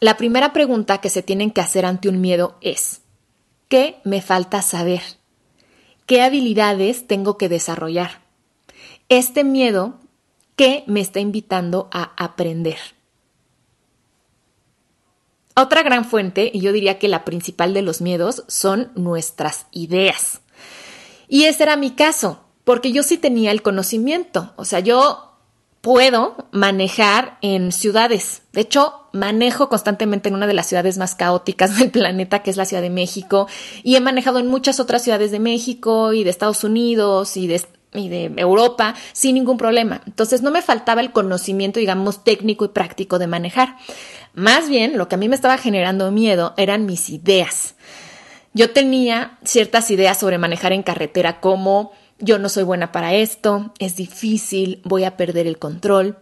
la 0.00 0.16
primera 0.16 0.52
pregunta 0.52 0.98
que 0.98 1.10
se 1.10 1.22
tienen 1.22 1.50
que 1.52 1.60
hacer 1.60 1.86
ante 1.86 2.08
un 2.08 2.20
miedo 2.20 2.56
es, 2.60 3.02
¿qué 3.68 4.00
me 4.04 4.20
falta 4.20 4.62
saber? 4.62 5.02
¿Qué 6.12 6.20
habilidades 6.20 7.06
tengo 7.06 7.38
que 7.38 7.48
desarrollar? 7.48 8.20
Este 9.08 9.44
miedo, 9.44 9.98
¿qué 10.56 10.84
me 10.86 11.00
está 11.00 11.20
invitando 11.20 11.88
a 11.90 12.12
aprender? 12.22 12.76
Otra 15.56 15.82
gran 15.82 16.04
fuente, 16.04 16.50
y 16.52 16.60
yo 16.60 16.72
diría 16.72 16.98
que 16.98 17.08
la 17.08 17.24
principal 17.24 17.72
de 17.72 17.80
los 17.80 18.02
miedos, 18.02 18.44
son 18.46 18.92
nuestras 18.94 19.64
ideas. 19.70 20.42
Y 21.28 21.44
ese 21.44 21.62
era 21.62 21.78
mi 21.78 21.92
caso, 21.92 22.44
porque 22.64 22.92
yo 22.92 23.02
sí 23.02 23.16
tenía 23.16 23.50
el 23.50 23.62
conocimiento. 23.62 24.52
O 24.56 24.66
sea, 24.66 24.80
yo 24.80 25.31
puedo 25.82 26.36
manejar 26.52 27.36
en 27.42 27.72
ciudades. 27.72 28.42
De 28.52 28.62
hecho, 28.62 29.02
manejo 29.12 29.68
constantemente 29.68 30.28
en 30.28 30.36
una 30.36 30.46
de 30.46 30.54
las 30.54 30.68
ciudades 30.68 30.96
más 30.96 31.14
caóticas 31.14 31.76
del 31.78 31.90
planeta, 31.90 32.42
que 32.42 32.50
es 32.50 32.56
la 32.56 32.64
Ciudad 32.64 32.82
de 32.82 32.88
México, 32.88 33.48
y 33.82 33.96
he 33.96 34.00
manejado 34.00 34.38
en 34.38 34.46
muchas 34.46 34.80
otras 34.80 35.02
ciudades 35.02 35.30
de 35.32 35.40
México 35.40 36.14
y 36.14 36.24
de 36.24 36.30
Estados 36.30 36.64
Unidos 36.64 37.36
y 37.36 37.48
de, 37.48 37.62
Europa 38.38 38.94
sin 39.12 39.34
ningún 39.34 39.58
problema. 39.58 40.00
Entonces, 40.06 40.40
no 40.40 40.50
me 40.50 40.62
faltaba 40.62 41.02
el 41.02 41.12
conocimiento, 41.12 41.78
digamos, 41.78 42.24
técnico 42.24 42.64
y 42.64 42.68
práctico 42.68 43.18
de 43.18 43.26
manejar. 43.26 43.76
Más 44.32 44.70
bien, 44.70 44.96
lo 44.96 45.08
que 45.08 45.16
a 45.16 45.18
mí 45.18 45.28
me 45.28 45.34
estaba 45.34 45.58
generando 45.58 46.10
miedo 46.10 46.54
eran 46.56 46.86
mis 46.86 47.10
ideas. 47.10 47.74
Yo 48.54 48.70
tenía 48.70 49.38
ciertas 49.44 49.90
ideas 49.90 50.18
sobre 50.18 50.38
manejar 50.38 50.72
en 50.72 50.82
carretera 50.82 51.40
como 51.40 51.92
yo 52.22 52.38
no 52.38 52.48
soy 52.48 52.62
buena 52.62 52.92
para 52.92 53.14
esto, 53.14 53.72
es 53.80 53.96
difícil, 53.96 54.80
voy 54.84 55.02
a 55.02 55.16
perder 55.16 55.48
el 55.48 55.58
control. 55.58 56.16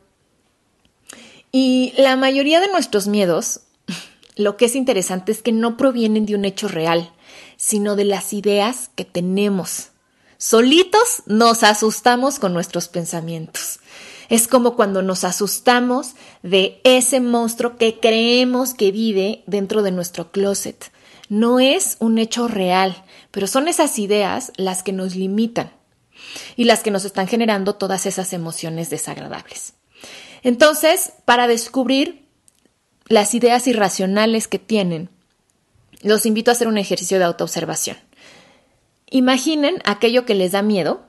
Y 1.52 1.92
la 1.98 2.16
mayoría 2.16 2.58
de 2.58 2.68
nuestros 2.68 3.06
miedos, 3.06 3.60
lo 4.36 4.56
que 4.56 4.64
es 4.64 4.74
interesante 4.74 5.30
es 5.30 5.42
que 5.42 5.52
no 5.52 5.76
provienen 5.76 6.24
de 6.24 6.34
un 6.34 6.46
hecho 6.46 6.68
real, 6.68 7.12
sino 7.58 7.96
de 7.96 8.06
las 8.06 8.32
ideas 8.32 8.90
que 8.94 9.04
tenemos. 9.04 9.88
Solitos 10.38 11.22
nos 11.26 11.62
asustamos 11.62 12.38
con 12.38 12.54
nuestros 12.54 12.88
pensamientos. 12.88 13.80
Es 14.30 14.48
como 14.48 14.76
cuando 14.76 15.02
nos 15.02 15.24
asustamos 15.24 16.14
de 16.42 16.80
ese 16.82 17.20
monstruo 17.20 17.76
que 17.76 18.00
creemos 18.00 18.72
que 18.72 18.90
vive 18.90 19.42
dentro 19.46 19.82
de 19.82 19.92
nuestro 19.92 20.32
closet. 20.32 20.90
no 21.28 21.60
es 21.60 21.96
un 22.00 22.18
hecho 22.18 22.48
real, 22.48 23.04
pero 23.30 23.46
son 23.46 23.68
esas 23.68 24.00
ideas 24.00 24.50
las 24.56 24.82
que 24.82 24.92
nos 24.92 25.14
limitan 25.14 25.70
y 26.56 26.64
las 26.64 26.82
que 26.82 26.90
nos 26.90 27.04
están 27.04 27.26
generando 27.26 27.74
todas 27.74 28.06
esas 28.06 28.32
emociones 28.32 28.90
desagradables. 28.90 29.74
Entonces, 30.42 31.12
para 31.24 31.46
descubrir 31.46 32.26
las 33.06 33.34
ideas 33.34 33.66
irracionales 33.66 34.48
que 34.48 34.58
tienen, 34.58 35.10
los 36.02 36.26
invito 36.26 36.50
a 36.50 36.52
hacer 36.52 36.68
un 36.68 36.78
ejercicio 36.78 37.18
de 37.18 37.24
autoobservación. 37.24 37.96
Imaginen 39.10 39.82
aquello 39.84 40.24
que 40.24 40.34
les 40.34 40.52
da 40.52 40.62
miedo 40.62 41.06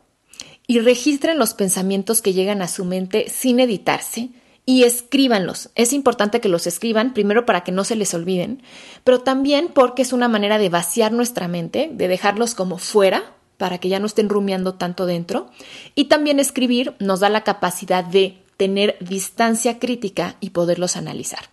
y 0.68 0.80
registren 0.80 1.38
los 1.38 1.53
pensamientos 1.53 2.22
que 2.22 2.34
llegan 2.34 2.62
a 2.62 2.68
su 2.68 2.86
mente 2.86 3.30
sin 3.30 3.60
editarse 3.60 4.30
y 4.65 4.84
escríbanlos. 4.84 5.70
Es 5.75 5.94
importante 5.94 6.39
que 6.39 6.50
los 6.50 6.68
escriban, 6.68 7.13
primero 7.13 7.46
para 7.46 7.63
que 7.63 7.72
no 7.72 7.84
se 7.84 7.96
les 7.96 8.13
olviden, 8.13 8.63
pero 9.03 9.22
también 9.22 9.70
porque 9.74 10.01
es 10.01 10.13
una 10.13 10.27
manera 10.27 10.58
de 10.58 10.70
vaciar 10.70 11.12
nuestra 11.12 11.48
mente, 11.48 11.89
de 11.94 12.08
dejarlos 12.08 12.56
como 12.56 12.77
fuera, 12.77 13.36
para 13.62 13.77
que 13.77 13.89
ya 13.89 14.00
no 14.00 14.08
estén 14.08 14.27
rumiando 14.27 14.74
tanto 14.74 15.06
dentro. 15.06 15.51
Y 15.94 16.06
también 16.06 16.39
escribir 16.39 16.96
nos 16.98 17.20
da 17.20 17.30
la 17.30 17.44
capacidad 17.44 18.03
de 18.03 18.41
tener 18.58 18.98
distancia 19.01 19.77
crítica 19.77 20.36
y 20.39 20.50
poderlos 20.50 20.98
analizar. 20.98 21.51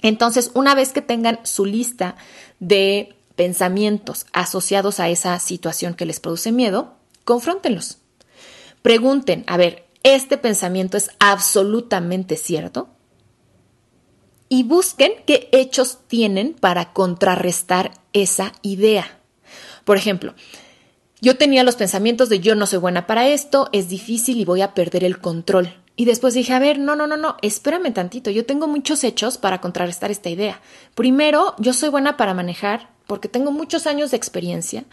Entonces, 0.00 0.50
una 0.54 0.74
vez 0.74 0.94
que 0.94 1.02
tengan 1.02 1.38
su 1.42 1.66
lista 1.66 2.16
de 2.58 3.14
pensamientos 3.34 4.24
asociados 4.32 4.98
a 4.98 5.10
esa 5.10 5.38
situación 5.38 5.92
que 5.92 6.06
les 6.06 6.20
produce 6.20 6.52
miedo, 6.52 6.94
confróntenlos. 7.26 7.98
Pregunten, 8.80 9.44
a 9.46 9.58
ver, 9.58 9.84
¿este 10.04 10.38
pensamiento 10.38 10.96
es 10.96 11.10
absolutamente 11.18 12.38
cierto? 12.38 12.88
Y 14.48 14.62
busquen 14.62 15.12
qué 15.26 15.50
hechos 15.52 15.98
tienen 16.06 16.54
para 16.54 16.94
contrarrestar 16.94 17.92
esa 18.14 18.52
idea. 18.62 19.20
Por 19.84 19.98
ejemplo, 19.98 20.34
yo 21.20 21.36
tenía 21.36 21.64
los 21.64 21.76
pensamientos 21.76 22.28
de 22.28 22.40
yo 22.40 22.54
no 22.54 22.66
soy 22.66 22.78
buena 22.78 23.06
para 23.06 23.28
esto, 23.28 23.68
es 23.72 23.88
difícil 23.88 24.38
y 24.38 24.44
voy 24.44 24.60
a 24.60 24.74
perder 24.74 25.04
el 25.04 25.18
control. 25.18 25.74
Y 25.96 26.04
después 26.04 26.34
dije, 26.34 26.52
a 26.52 26.58
ver, 26.58 26.78
no, 26.78 26.94
no, 26.94 27.06
no, 27.06 27.16
no, 27.16 27.36
espérame 27.40 27.92
tantito, 27.92 28.30
yo 28.30 28.44
tengo 28.44 28.68
muchos 28.68 29.02
hechos 29.02 29.38
para 29.38 29.62
contrarrestar 29.62 30.10
esta 30.10 30.28
idea. 30.28 30.60
Primero, 30.94 31.54
yo 31.58 31.72
soy 31.72 31.88
buena 31.88 32.18
para 32.18 32.34
manejar 32.34 32.90
porque 33.06 33.28
tengo 33.28 33.50
muchos 33.50 33.86
años 33.86 34.10
de 34.10 34.18
experiencia. 34.18 34.84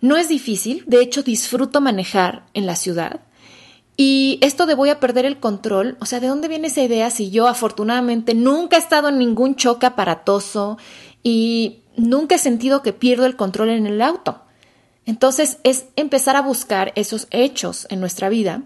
No 0.00 0.16
es 0.16 0.28
difícil, 0.28 0.84
de 0.86 1.00
hecho 1.02 1.22
disfruto 1.22 1.80
manejar 1.80 2.46
en 2.54 2.64
la 2.66 2.76
ciudad. 2.76 3.20
Y 3.94 4.38
esto 4.40 4.64
de 4.64 4.74
voy 4.74 4.88
a 4.88 5.00
perder 5.00 5.26
el 5.26 5.38
control, 5.38 5.98
o 6.00 6.06
sea, 6.06 6.18
¿de 6.18 6.28
dónde 6.28 6.48
viene 6.48 6.68
esa 6.68 6.82
idea 6.82 7.10
si 7.10 7.30
yo 7.30 7.46
afortunadamente 7.46 8.34
nunca 8.34 8.76
he 8.76 8.80
estado 8.80 9.10
en 9.10 9.18
ningún 9.18 9.54
choque 9.54 9.84
aparatoso 9.84 10.78
y 11.22 11.80
nunca 11.96 12.36
he 12.36 12.38
sentido 12.38 12.82
que 12.82 12.94
pierdo 12.94 13.26
el 13.26 13.36
control 13.36 13.68
en 13.68 13.86
el 13.86 14.00
auto? 14.00 14.42
Entonces 15.06 15.58
es 15.64 15.86
empezar 15.96 16.36
a 16.36 16.42
buscar 16.42 16.92
esos 16.94 17.26
hechos 17.30 17.86
en 17.90 18.00
nuestra 18.00 18.28
vida 18.28 18.62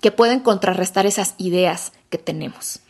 que 0.00 0.12
pueden 0.12 0.40
contrarrestar 0.40 1.06
esas 1.06 1.34
ideas 1.38 1.92
que 2.10 2.18
tenemos. 2.18 2.80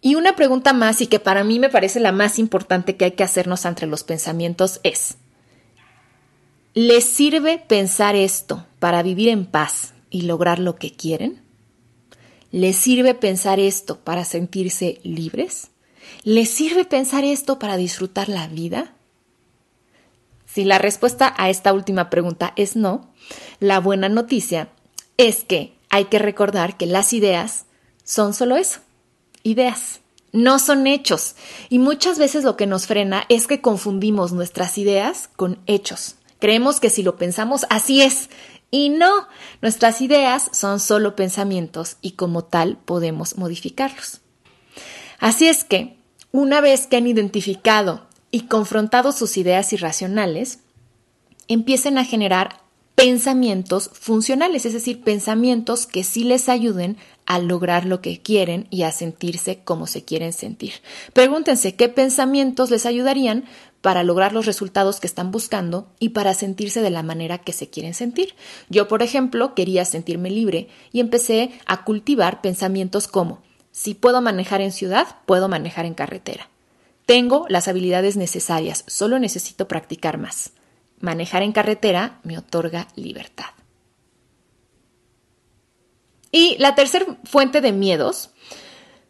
Y 0.00 0.14
una 0.14 0.34
pregunta 0.34 0.72
más 0.72 1.00
y 1.02 1.06
que 1.06 1.20
para 1.20 1.44
mí 1.44 1.58
me 1.58 1.68
parece 1.68 2.00
la 2.00 2.12
más 2.12 2.38
importante 2.38 2.96
que 2.96 3.04
hay 3.04 3.12
que 3.12 3.24
hacernos 3.24 3.64
entre 3.66 3.86
los 3.86 4.02
pensamientos 4.02 4.80
es, 4.82 5.16
¿les 6.72 7.04
sirve 7.04 7.58
pensar 7.58 8.16
esto 8.16 8.66
para 8.78 9.02
vivir 9.02 9.28
en 9.28 9.44
paz 9.44 9.92
y 10.08 10.22
lograr 10.22 10.58
lo 10.58 10.76
que 10.76 10.92
quieren? 10.92 11.42
¿Les 12.50 12.76
sirve 12.76 13.14
pensar 13.14 13.60
esto 13.60 14.00
para 14.00 14.24
sentirse 14.24 15.00
libres? 15.02 15.68
¿Les 16.24 16.48
sirve 16.48 16.84
pensar 16.84 17.24
esto 17.24 17.58
para 17.58 17.76
disfrutar 17.76 18.28
la 18.28 18.48
vida? 18.48 18.94
Si 20.52 20.64
la 20.64 20.78
respuesta 20.78 21.32
a 21.36 21.48
esta 21.48 21.72
última 21.72 22.10
pregunta 22.10 22.52
es 22.56 22.74
no, 22.74 23.12
la 23.60 23.78
buena 23.78 24.08
noticia 24.08 24.68
es 25.16 25.44
que 25.44 25.74
hay 25.90 26.06
que 26.06 26.18
recordar 26.18 26.76
que 26.76 26.86
las 26.86 27.12
ideas 27.12 27.66
son 28.04 28.34
solo 28.34 28.56
eso, 28.56 28.80
ideas, 29.42 30.00
no 30.32 30.58
son 30.58 30.86
hechos. 30.86 31.36
Y 31.68 31.78
muchas 31.78 32.18
veces 32.18 32.44
lo 32.44 32.56
que 32.56 32.66
nos 32.66 32.86
frena 32.86 33.24
es 33.28 33.46
que 33.46 33.60
confundimos 33.60 34.32
nuestras 34.32 34.78
ideas 34.78 35.28
con 35.36 35.58
hechos. 35.66 36.16
Creemos 36.40 36.80
que 36.80 36.90
si 36.90 37.02
lo 37.02 37.16
pensamos 37.16 37.66
así 37.70 38.02
es. 38.02 38.30
Y 38.72 38.88
no, 38.88 39.28
nuestras 39.62 40.00
ideas 40.00 40.48
son 40.52 40.78
solo 40.78 41.16
pensamientos 41.16 41.96
y 42.00 42.12
como 42.12 42.44
tal 42.44 42.76
podemos 42.76 43.36
modificarlos. 43.36 44.20
Así 45.18 45.48
es 45.48 45.64
que, 45.64 45.98
una 46.32 46.60
vez 46.60 46.86
que 46.86 46.96
han 46.96 47.08
identificado 47.08 48.06
y 48.30 48.42
confrontado 48.42 49.12
sus 49.12 49.36
ideas 49.36 49.72
irracionales, 49.72 50.60
empiecen 51.48 51.98
a 51.98 52.04
generar 52.04 52.60
pensamientos 52.94 53.90
funcionales, 53.94 54.66
es 54.66 54.74
decir, 54.74 55.02
pensamientos 55.02 55.86
que 55.86 56.04
sí 56.04 56.22
les 56.22 56.50
ayuden 56.50 56.98
a 57.24 57.38
lograr 57.38 57.86
lo 57.86 58.02
que 58.02 58.20
quieren 58.20 58.66
y 58.68 58.82
a 58.82 58.92
sentirse 58.92 59.60
como 59.64 59.86
se 59.86 60.04
quieren 60.04 60.34
sentir. 60.34 60.74
Pregúntense 61.14 61.76
qué 61.76 61.88
pensamientos 61.88 62.70
les 62.70 62.84
ayudarían 62.84 63.44
para 63.80 64.04
lograr 64.04 64.34
los 64.34 64.44
resultados 64.44 65.00
que 65.00 65.06
están 65.06 65.30
buscando 65.30 65.88
y 65.98 66.10
para 66.10 66.34
sentirse 66.34 66.82
de 66.82 66.90
la 66.90 67.02
manera 67.02 67.38
que 67.38 67.52
se 67.52 67.70
quieren 67.70 67.94
sentir. 67.94 68.34
Yo, 68.68 68.86
por 68.86 69.02
ejemplo, 69.02 69.54
quería 69.54 69.86
sentirme 69.86 70.30
libre 70.30 70.68
y 70.92 71.00
empecé 71.00 71.52
a 71.64 71.84
cultivar 71.84 72.42
pensamientos 72.42 73.08
como 73.08 73.40
si 73.72 73.94
puedo 73.94 74.20
manejar 74.20 74.60
en 74.60 74.72
ciudad, 74.72 75.06
puedo 75.24 75.48
manejar 75.48 75.86
en 75.86 75.94
carretera. 75.94 76.49
Tengo 77.10 77.44
las 77.48 77.66
habilidades 77.66 78.16
necesarias, 78.16 78.84
solo 78.86 79.18
necesito 79.18 79.66
practicar 79.66 80.16
más. 80.16 80.52
Manejar 81.00 81.42
en 81.42 81.50
carretera 81.50 82.20
me 82.22 82.38
otorga 82.38 82.86
libertad. 82.94 83.46
Y 86.30 86.56
la 86.58 86.76
tercera 86.76 87.18
fuente 87.24 87.60
de 87.60 87.72
miedos 87.72 88.30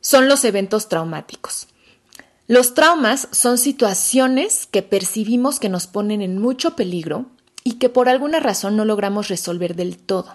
son 0.00 0.28
los 0.28 0.46
eventos 0.46 0.88
traumáticos. 0.88 1.68
Los 2.46 2.72
traumas 2.72 3.28
son 3.32 3.58
situaciones 3.58 4.64
que 4.64 4.80
percibimos 4.80 5.60
que 5.60 5.68
nos 5.68 5.86
ponen 5.86 6.22
en 6.22 6.38
mucho 6.38 6.76
peligro 6.76 7.26
y 7.64 7.74
que 7.74 7.90
por 7.90 8.08
alguna 8.08 8.40
razón 8.40 8.78
no 8.78 8.86
logramos 8.86 9.28
resolver 9.28 9.76
del 9.76 9.98
todo. 9.98 10.34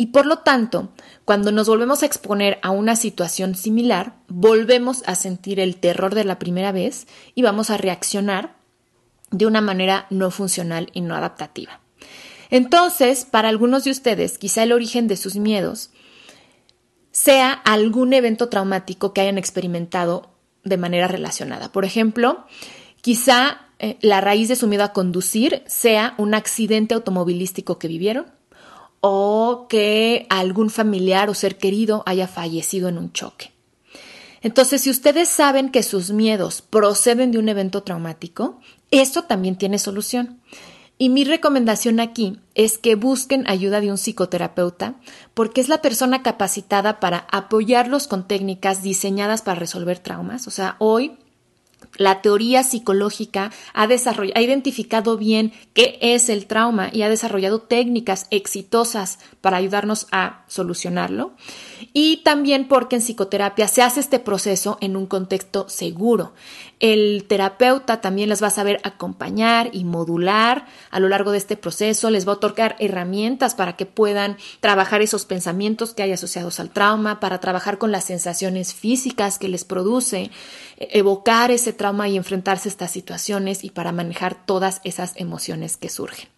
Y 0.00 0.06
por 0.06 0.24
lo 0.24 0.38
tanto, 0.38 0.88
cuando 1.26 1.52
nos 1.52 1.68
volvemos 1.68 2.02
a 2.02 2.06
exponer 2.06 2.58
a 2.62 2.70
una 2.70 2.96
situación 2.96 3.54
similar, 3.54 4.14
volvemos 4.28 5.02
a 5.04 5.14
sentir 5.14 5.60
el 5.60 5.76
terror 5.76 6.14
de 6.14 6.24
la 6.24 6.38
primera 6.38 6.72
vez 6.72 7.06
y 7.34 7.42
vamos 7.42 7.68
a 7.68 7.76
reaccionar 7.76 8.56
de 9.30 9.44
una 9.44 9.60
manera 9.60 10.06
no 10.08 10.30
funcional 10.30 10.88
y 10.94 11.02
no 11.02 11.14
adaptativa. 11.14 11.82
Entonces, 12.48 13.26
para 13.26 13.50
algunos 13.50 13.84
de 13.84 13.90
ustedes, 13.90 14.38
quizá 14.38 14.62
el 14.62 14.72
origen 14.72 15.06
de 15.06 15.18
sus 15.18 15.36
miedos 15.36 15.90
sea 17.12 17.52
algún 17.52 18.14
evento 18.14 18.48
traumático 18.48 19.12
que 19.12 19.20
hayan 19.20 19.36
experimentado 19.36 20.30
de 20.64 20.78
manera 20.78 21.08
relacionada. 21.08 21.72
Por 21.72 21.84
ejemplo, 21.84 22.46
quizá 23.02 23.66
eh, 23.78 23.98
la 24.00 24.22
raíz 24.22 24.48
de 24.48 24.56
su 24.56 24.66
miedo 24.66 24.84
a 24.84 24.94
conducir 24.94 25.62
sea 25.66 26.14
un 26.16 26.32
accidente 26.32 26.94
automovilístico 26.94 27.78
que 27.78 27.88
vivieron 27.88 28.39
o 29.00 29.66
que 29.68 30.26
algún 30.28 30.70
familiar 30.70 31.30
o 31.30 31.34
ser 31.34 31.56
querido 31.56 32.02
haya 32.06 32.28
fallecido 32.28 32.88
en 32.88 32.98
un 32.98 33.12
choque. 33.12 33.52
Entonces, 34.42 34.82
si 34.82 34.90
ustedes 34.90 35.28
saben 35.28 35.70
que 35.70 35.82
sus 35.82 36.10
miedos 36.10 36.62
proceden 36.62 37.30
de 37.30 37.38
un 37.38 37.48
evento 37.48 37.82
traumático, 37.82 38.58
esto 38.90 39.24
también 39.24 39.56
tiene 39.56 39.78
solución. 39.78 40.40
Y 40.96 41.08
mi 41.08 41.24
recomendación 41.24 41.98
aquí 41.98 42.40
es 42.54 42.76
que 42.76 42.94
busquen 42.94 43.48
ayuda 43.48 43.80
de 43.80 43.90
un 43.90 43.96
psicoterapeuta 43.96 44.96
porque 45.32 45.62
es 45.62 45.70
la 45.70 45.80
persona 45.80 46.22
capacitada 46.22 47.00
para 47.00 47.26
apoyarlos 47.30 48.06
con 48.06 48.28
técnicas 48.28 48.82
diseñadas 48.82 49.40
para 49.40 49.58
resolver 49.58 49.98
traumas. 49.98 50.46
O 50.46 50.50
sea, 50.50 50.76
hoy 50.78 51.16
la 51.96 52.22
teoría 52.22 52.62
psicológica 52.62 53.50
ha, 53.74 53.82
ha 53.84 54.40
identificado 54.40 55.16
bien 55.16 55.52
qué 55.74 55.98
es 56.00 56.28
el 56.28 56.46
trauma 56.46 56.88
y 56.92 57.02
ha 57.02 57.08
desarrollado 57.08 57.60
técnicas 57.60 58.26
exitosas 58.30 59.18
para 59.40 59.58
ayudarnos 59.58 60.06
a 60.10 60.44
solucionarlo. 60.48 61.32
Y 61.92 62.18
también 62.18 62.68
porque 62.68 62.96
en 62.96 63.02
psicoterapia 63.02 63.68
se 63.68 63.82
hace 63.82 64.00
este 64.00 64.18
proceso 64.18 64.78
en 64.80 64.96
un 64.96 65.06
contexto 65.06 65.68
seguro. 65.68 66.32
El 66.80 67.26
terapeuta 67.28 68.00
también 68.00 68.30
les 68.30 68.42
va 68.42 68.46
a 68.46 68.50
saber 68.50 68.80
acompañar 68.84 69.68
y 69.70 69.84
modular 69.84 70.64
a 70.90 70.98
lo 70.98 71.10
largo 71.10 71.30
de 71.30 71.36
este 71.36 71.58
proceso, 71.58 72.08
les 72.08 72.26
va 72.26 72.32
a 72.32 72.36
otorgar 72.36 72.74
herramientas 72.78 73.54
para 73.54 73.76
que 73.76 73.84
puedan 73.84 74.38
trabajar 74.60 75.02
esos 75.02 75.26
pensamientos 75.26 75.92
que 75.92 76.02
hay 76.02 76.12
asociados 76.12 76.58
al 76.58 76.70
trauma, 76.70 77.20
para 77.20 77.38
trabajar 77.38 77.76
con 77.76 77.92
las 77.92 78.04
sensaciones 78.04 78.72
físicas 78.72 79.38
que 79.38 79.48
les 79.48 79.64
produce, 79.64 80.30
e-, 80.78 80.98
evocar 80.98 81.50
ese 81.50 81.74
trauma 81.74 82.08
y 82.08 82.16
enfrentarse 82.16 82.70
a 82.70 82.72
estas 82.72 82.90
situaciones 82.90 83.62
y 83.62 83.68
para 83.68 83.92
manejar 83.92 84.46
todas 84.46 84.80
esas 84.82 85.12
emociones 85.16 85.76
que 85.76 85.90
surgen. 85.90 86.30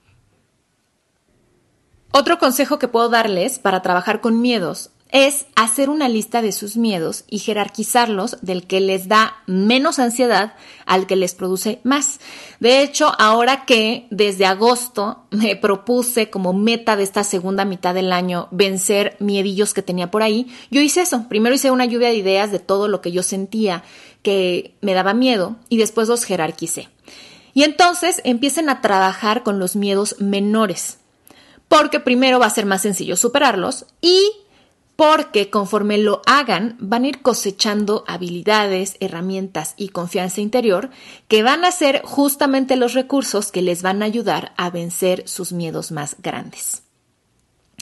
Otro 2.10 2.38
consejo 2.40 2.80
que 2.80 2.88
puedo 2.88 3.08
darles 3.08 3.60
para 3.60 3.80
trabajar 3.80 4.20
con 4.20 4.40
miedos 4.40 4.90
es 5.12 5.44
hacer 5.56 5.90
una 5.90 6.08
lista 6.08 6.40
de 6.40 6.52
sus 6.52 6.78
miedos 6.78 7.24
y 7.28 7.38
jerarquizarlos 7.38 8.38
del 8.40 8.66
que 8.66 8.80
les 8.80 9.08
da 9.08 9.36
menos 9.46 9.98
ansiedad 9.98 10.54
al 10.86 11.06
que 11.06 11.16
les 11.16 11.34
produce 11.34 11.80
más. 11.84 12.18
De 12.60 12.82
hecho, 12.82 13.12
ahora 13.18 13.66
que 13.66 14.06
desde 14.10 14.46
agosto 14.46 15.24
me 15.30 15.54
propuse 15.54 16.30
como 16.30 16.54
meta 16.54 16.96
de 16.96 17.02
esta 17.02 17.24
segunda 17.24 17.66
mitad 17.66 17.94
del 17.94 18.10
año 18.10 18.48
vencer 18.52 19.16
miedillos 19.20 19.74
que 19.74 19.82
tenía 19.82 20.10
por 20.10 20.22
ahí, 20.22 20.46
yo 20.70 20.80
hice 20.80 21.02
eso. 21.02 21.26
Primero 21.28 21.54
hice 21.54 21.70
una 21.70 21.84
lluvia 21.84 22.08
de 22.08 22.16
ideas 22.16 22.50
de 22.50 22.58
todo 22.58 22.88
lo 22.88 23.02
que 23.02 23.12
yo 23.12 23.22
sentía 23.22 23.84
que 24.22 24.74
me 24.80 24.94
daba 24.94 25.12
miedo 25.12 25.56
y 25.68 25.76
después 25.76 26.08
los 26.08 26.24
jerarquicé. 26.24 26.88
Y 27.52 27.64
entonces 27.64 28.22
empiecen 28.24 28.70
a 28.70 28.80
trabajar 28.80 29.42
con 29.42 29.58
los 29.58 29.76
miedos 29.76 30.16
menores, 30.20 30.98
porque 31.68 32.00
primero 32.00 32.38
va 32.38 32.46
a 32.46 32.50
ser 32.50 32.64
más 32.64 32.80
sencillo 32.80 33.16
superarlos 33.16 33.84
y 34.00 34.22
porque 34.96 35.50
conforme 35.50 35.98
lo 35.98 36.22
hagan 36.26 36.76
van 36.78 37.04
a 37.04 37.08
ir 37.08 37.22
cosechando 37.22 38.04
habilidades, 38.06 38.96
herramientas 39.00 39.74
y 39.76 39.88
confianza 39.88 40.40
interior 40.40 40.90
que 41.28 41.42
van 41.42 41.64
a 41.64 41.72
ser 41.72 42.02
justamente 42.04 42.76
los 42.76 42.94
recursos 42.94 43.50
que 43.50 43.62
les 43.62 43.82
van 43.82 44.02
a 44.02 44.06
ayudar 44.06 44.52
a 44.56 44.70
vencer 44.70 45.26
sus 45.26 45.52
miedos 45.52 45.92
más 45.92 46.16
grandes. 46.22 46.82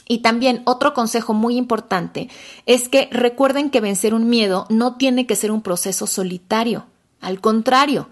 Y 0.07 0.19
también 0.19 0.61
otro 0.65 0.93
consejo 0.93 1.33
muy 1.33 1.55
importante 1.57 2.29
es 2.65 2.89
que 2.89 3.07
recuerden 3.11 3.69
que 3.69 3.81
vencer 3.81 4.13
un 4.13 4.29
miedo 4.29 4.65
no 4.69 4.95
tiene 4.97 5.25
que 5.25 5.35
ser 5.35 5.51
un 5.51 5.61
proceso 5.61 6.07
solitario, 6.07 6.85
al 7.21 7.39
contrario, 7.39 8.09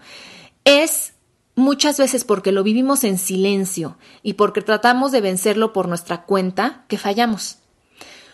es 0.64 1.12
muchas 1.56 1.98
veces 1.98 2.24
porque 2.24 2.52
lo 2.52 2.62
vivimos 2.62 3.04
en 3.04 3.18
silencio 3.18 3.98
y 4.22 4.34
porque 4.34 4.62
tratamos 4.62 5.12
de 5.12 5.20
vencerlo 5.20 5.72
por 5.72 5.88
nuestra 5.88 6.22
cuenta 6.22 6.84
que 6.88 6.96
fallamos. 6.96 7.59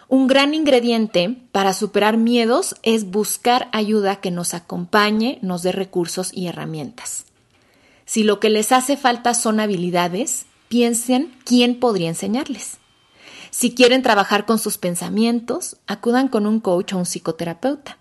Un 0.09 0.29
gran 0.29 0.55
ingrediente 0.55 1.37
para 1.51 1.73
superar 1.73 2.17
miedos 2.17 2.77
es 2.83 3.11
buscar 3.11 3.69
ayuda 3.73 4.21
que 4.21 4.31
nos 4.31 4.55
acompañe, 4.55 5.39
nos 5.43 5.63
dé 5.63 5.73
recursos 5.73 6.31
y 6.33 6.47
herramientas. 6.47 7.25
Si 8.05 8.23
lo 8.23 8.39
que 8.39 8.49
les 8.49 8.71
hace 8.71 8.97
falta 8.97 9.35
son 9.35 9.59
habilidades, 9.59 10.47
piensen 10.69 11.35
quién 11.45 11.81
podría 11.81 12.09
enseñarles. 12.09 12.79
Si 13.51 13.75
quieren 13.75 14.03
trabajar 14.03 14.47
con 14.47 14.61
sus 14.61 14.79
pensamientos, 14.79 15.77
acudan 15.89 16.29
con 16.29 16.47
un 16.47 16.61
coach 16.61 16.93
o 16.93 16.99
un 16.99 17.07
psicoterapeuta. 17.07 17.99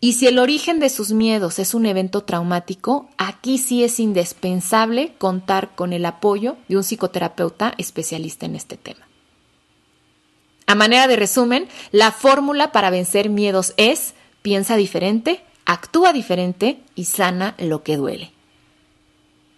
Y 0.00 0.12
si 0.12 0.28
el 0.28 0.38
origen 0.38 0.78
de 0.78 0.88
sus 0.88 1.10
miedos 1.10 1.58
es 1.58 1.74
un 1.74 1.86
evento 1.86 2.22
traumático, 2.22 3.08
aquí 3.18 3.58
sí 3.58 3.82
es 3.82 3.98
indispensable 3.98 5.14
contar 5.18 5.74
con 5.74 5.92
el 5.92 6.06
apoyo 6.06 6.56
de 6.68 6.76
un 6.76 6.84
psicoterapeuta 6.84 7.74
especialista 7.76 8.46
en 8.46 8.54
este 8.54 8.76
tema. 8.76 9.09
A 10.70 10.76
manera 10.76 11.08
de 11.08 11.16
resumen, 11.16 11.66
la 11.90 12.12
fórmula 12.12 12.70
para 12.70 12.90
vencer 12.90 13.28
miedos 13.28 13.74
es 13.76 14.14
piensa 14.40 14.76
diferente, 14.76 15.40
actúa 15.64 16.12
diferente 16.12 16.78
y 16.94 17.06
sana 17.06 17.56
lo 17.58 17.82
que 17.82 17.96
duele. 17.96 18.30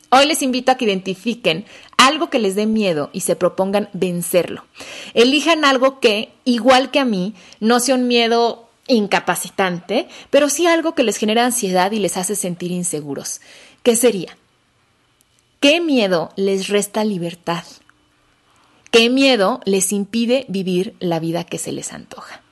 Hoy 0.08 0.24
les 0.24 0.40
invito 0.40 0.72
a 0.72 0.76
que 0.76 0.86
identifiquen 0.86 1.66
algo 1.98 2.30
que 2.30 2.38
les 2.38 2.54
dé 2.54 2.64
miedo 2.64 3.10
y 3.12 3.20
se 3.20 3.36
propongan 3.36 3.90
vencerlo. 3.92 4.64
Elijan 5.12 5.66
algo 5.66 6.00
que, 6.00 6.32
igual 6.46 6.90
que 6.90 7.00
a 7.00 7.04
mí, 7.04 7.34
no 7.60 7.78
sea 7.78 7.96
un 7.96 8.08
miedo 8.08 8.70
incapacitante, 8.86 10.08
pero 10.30 10.48
sí 10.48 10.66
algo 10.66 10.94
que 10.94 11.02
les 11.02 11.18
genera 11.18 11.44
ansiedad 11.44 11.92
y 11.92 11.98
les 11.98 12.16
hace 12.16 12.36
sentir 12.36 12.70
inseguros. 12.70 13.42
¿Qué 13.82 13.96
sería? 13.96 14.38
¿Qué 15.60 15.82
miedo 15.82 16.32
les 16.36 16.68
resta 16.68 17.04
libertad? 17.04 17.64
¿Qué 18.92 19.08
miedo 19.08 19.62
les 19.64 19.90
impide 19.90 20.44
vivir 20.48 20.94
la 21.00 21.18
vida 21.18 21.44
que 21.44 21.56
se 21.56 21.72
les 21.72 21.94
antoja? 21.94 22.42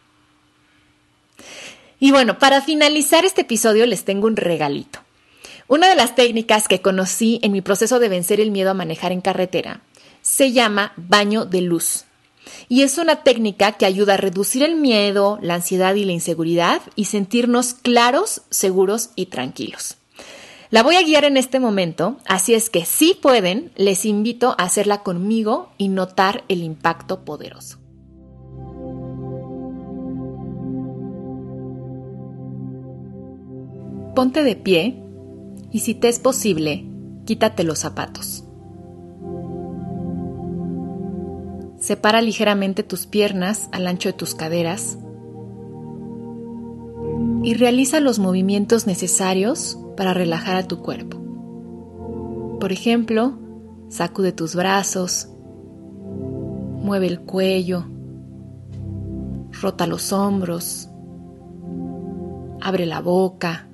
Y 1.98 2.12
bueno, 2.12 2.38
para 2.38 2.62
finalizar 2.62 3.26
este 3.26 3.42
episodio 3.42 3.84
les 3.84 4.06
tengo 4.06 4.26
un 4.26 4.36
regalito. 4.36 5.00
Una 5.68 5.90
de 5.90 5.96
las 5.96 6.14
técnicas 6.14 6.66
que 6.66 6.80
conocí 6.80 7.40
en 7.42 7.52
mi 7.52 7.60
proceso 7.60 7.98
de 7.98 8.08
vencer 8.08 8.40
el 8.40 8.52
miedo 8.52 8.70
a 8.70 8.74
manejar 8.74 9.12
en 9.12 9.20
carretera 9.20 9.82
se 10.22 10.52
llama 10.52 10.94
baño 10.96 11.44
de 11.44 11.60
luz. 11.60 12.06
Y 12.70 12.84
es 12.84 12.96
una 12.96 13.22
técnica 13.22 13.72
que 13.72 13.84
ayuda 13.84 14.14
a 14.14 14.16
reducir 14.16 14.62
el 14.62 14.76
miedo, 14.76 15.38
la 15.42 15.56
ansiedad 15.56 15.94
y 15.94 16.06
la 16.06 16.12
inseguridad 16.12 16.80
y 16.96 17.04
sentirnos 17.04 17.74
claros, 17.74 18.40
seguros 18.48 19.10
y 19.14 19.26
tranquilos. 19.26 19.99
La 20.70 20.84
voy 20.84 20.94
a 20.94 21.02
guiar 21.02 21.24
en 21.24 21.36
este 21.36 21.58
momento, 21.58 22.18
así 22.26 22.54
es 22.54 22.70
que 22.70 22.84
si 22.84 23.14
pueden, 23.20 23.72
les 23.74 24.04
invito 24.04 24.50
a 24.50 24.64
hacerla 24.64 25.02
conmigo 25.02 25.70
y 25.78 25.88
notar 25.88 26.44
el 26.46 26.62
impacto 26.62 27.24
poderoso. 27.24 27.78
Ponte 34.14 34.44
de 34.44 34.54
pie 34.54 35.02
y 35.72 35.80
si 35.80 35.94
te 35.94 36.08
es 36.08 36.20
posible, 36.20 36.86
quítate 37.24 37.64
los 37.64 37.80
zapatos. 37.80 38.44
Separa 41.80 42.22
ligeramente 42.22 42.84
tus 42.84 43.06
piernas 43.06 43.68
al 43.72 43.88
ancho 43.88 44.10
de 44.10 44.12
tus 44.12 44.36
caderas 44.36 44.98
y 47.42 47.54
realiza 47.54 47.98
los 47.98 48.20
movimientos 48.20 48.86
necesarios 48.86 49.79
para 50.00 50.14
relajar 50.14 50.56
a 50.56 50.66
tu 50.66 50.80
cuerpo. 50.80 51.18
Por 52.58 52.72
ejemplo, 52.72 53.34
sacude 53.90 54.32
tus 54.32 54.56
brazos, 54.56 55.28
mueve 56.82 57.06
el 57.06 57.20
cuello, 57.20 57.84
rota 59.60 59.86
los 59.86 60.14
hombros, 60.14 60.88
abre 62.62 62.86
la 62.86 63.02
boca, 63.02 63.68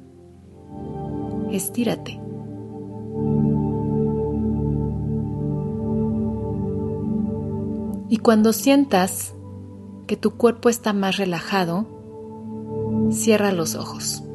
estírate. 1.52 2.20
Y 8.08 8.16
cuando 8.16 8.52
sientas 8.52 9.32
que 10.08 10.16
tu 10.16 10.32
cuerpo 10.32 10.70
está 10.70 10.92
más 10.92 11.18
relajado, 11.18 11.86
cierra 13.12 13.52
los 13.52 13.76
ojos. 13.76 14.25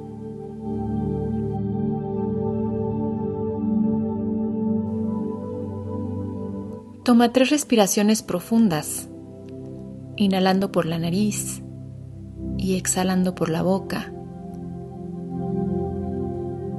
Toma 7.12 7.34
tres 7.34 7.50
respiraciones 7.50 8.24
profundas, 8.24 9.10
inhalando 10.16 10.72
por 10.72 10.86
la 10.86 10.98
nariz 10.98 11.62
y 12.58 12.78
exhalando 12.78 13.36
por 13.36 13.50
la 13.50 13.64
boca, 13.64 14.14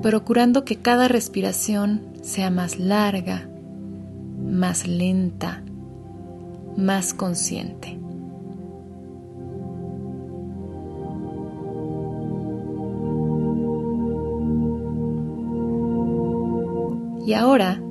procurando 0.01 0.65
que 0.65 0.77
cada 0.77 1.07
respiración 1.07 2.01
sea 2.23 2.49
más 2.49 2.79
larga, 2.79 3.47
más 4.43 4.89
lenta, 4.89 5.63
más 6.79 7.13
consciente. 7.13 8.01
Y 17.27 17.35
ahora, 17.35 17.83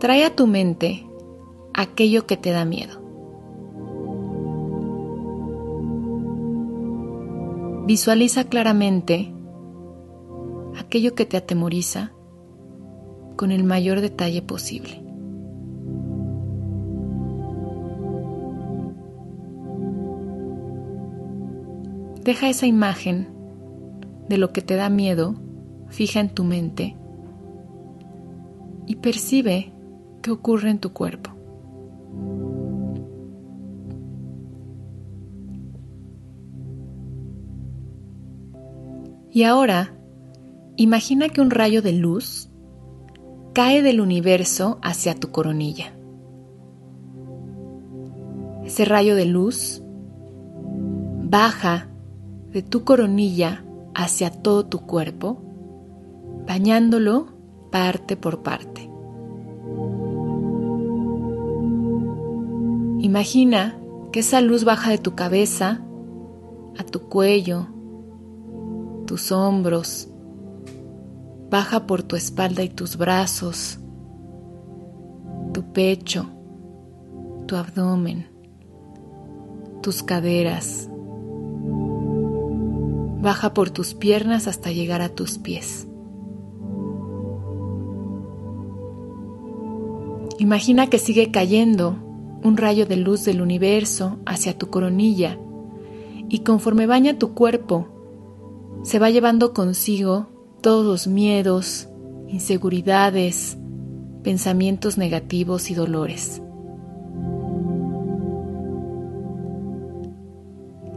trae 0.00 0.24
a 0.24 0.34
tu 0.34 0.48
mente 0.48 1.07
aquello 1.78 2.26
que 2.26 2.36
te 2.36 2.50
da 2.50 2.64
miedo. 2.64 3.00
Visualiza 7.86 8.44
claramente 8.44 9.32
aquello 10.76 11.14
que 11.14 11.24
te 11.24 11.36
atemoriza 11.36 12.12
con 13.36 13.52
el 13.52 13.62
mayor 13.62 14.00
detalle 14.00 14.42
posible. 14.42 15.00
Deja 22.24 22.48
esa 22.48 22.66
imagen 22.66 23.28
de 24.28 24.36
lo 24.36 24.52
que 24.52 24.62
te 24.62 24.74
da 24.74 24.90
miedo 24.90 25.36
fija 25.86 26.18
en 26.18 26.30
tu 26.30 26.42
mente 26.42 26.96
y 28.86 28.96
percibe 28.96 29.72
qué 30.22 30.32
ocurre 30.32 30.70
en 30.70 30.80
tu 30.80 30.92
cuerpo. 30.92 31.37
Y 39.38 39.44
ahora, 39.44 39.94
imagina 40.74 41.28
que 41.28 41.40
un 41.40 41.50
rayo 41.52 41.80
de 41.80 41.92
luz 41.92 42.50
cae 43.54 43.82
del 43.82 44.00
universo 44.00 44.80
hacia 44.82 45.14
tu 45.14 45.30
coronilla. 45.30 45.92
Ese 48.64 48.84
rayo 48.84 49.14
de 49.14 49.26
luz 49.26 49.80
baja 51.22 51.86
de 52.52 52.62
tu 52.62 52.82
coronilla 52.82 53.64
hacia 53.94 54.32
todo 54.32 54.66
tu 54.66 54.80
cuerpo, 54.80 55.40
bañándolo 56.44 57.28
parte 57.70 58.16
por 58.16 58.42
parte. 58.42 58.90
Imagina 62.98 63.78
que 64.10 64.18
esa 64.18 64.40
luz 64.40 64.64
baja 64.64 64.90
de 64.90 64.98
tu 64.98 65.14
cabeza 65.14 65.80
a 66.76 66.82
tu 66.82 67.02
cuello, 67.08 67.77
tus 69.08 69.32
hombros, 69.32 70.06
baja 71.48 71.86
por 71.86 72.02
tu 72.02 72.14
espalda 72.14 72.62
y 72.62 72.68
tus 72.68 72.98
brazos, 72.98 73.78
tu 75.54 75.72
pecho, 75.72 76.26
tu 77.46 77.56
abdomen, 77.56 78.26
tus 79.80 80.02
caderas, 80.02 80.90
baja 83.22 83.54
por 83.54 83.70
tus 83.70 83.94
piernas 83.94 84.46
hasta 84.46 84.72
llegar 84.72 85.00
a 85.00 85.08
tus 85.08 85.38
pies. 85.38 85.88
Imagina 90.38 90.88
que 90.88 90.98
sigue 90.98 91.30
cayendo 91.30 91.96
un 92.44 92.58
rayo 92.58 92.84
de 92.84 92.96
luz 92.96 93.24
del 93.24 93.40
universo 93.40 94.18
hacia 94.26 94.58
tu 94.58 94.68
coronilla 94.68 95.38
y 96.28 96.40
conforme 96.40 96.86
baña 96.86 97.18
tu 97.18 97.32
cuerpo, 97.32 97.97
se 98.82 98.98
va 98.98 99.10
llevando 99.10 99.52
consigo 99.52 100.28
todos 100.60 100.84
los 100.84 101.06
miedos, 101.06 101.88
inseguridades, 102.28 103.58
pensamientos 104.22 104.98
negativos 104.98 105.70
y 105.70 105.74
dolores. 105.74 106.42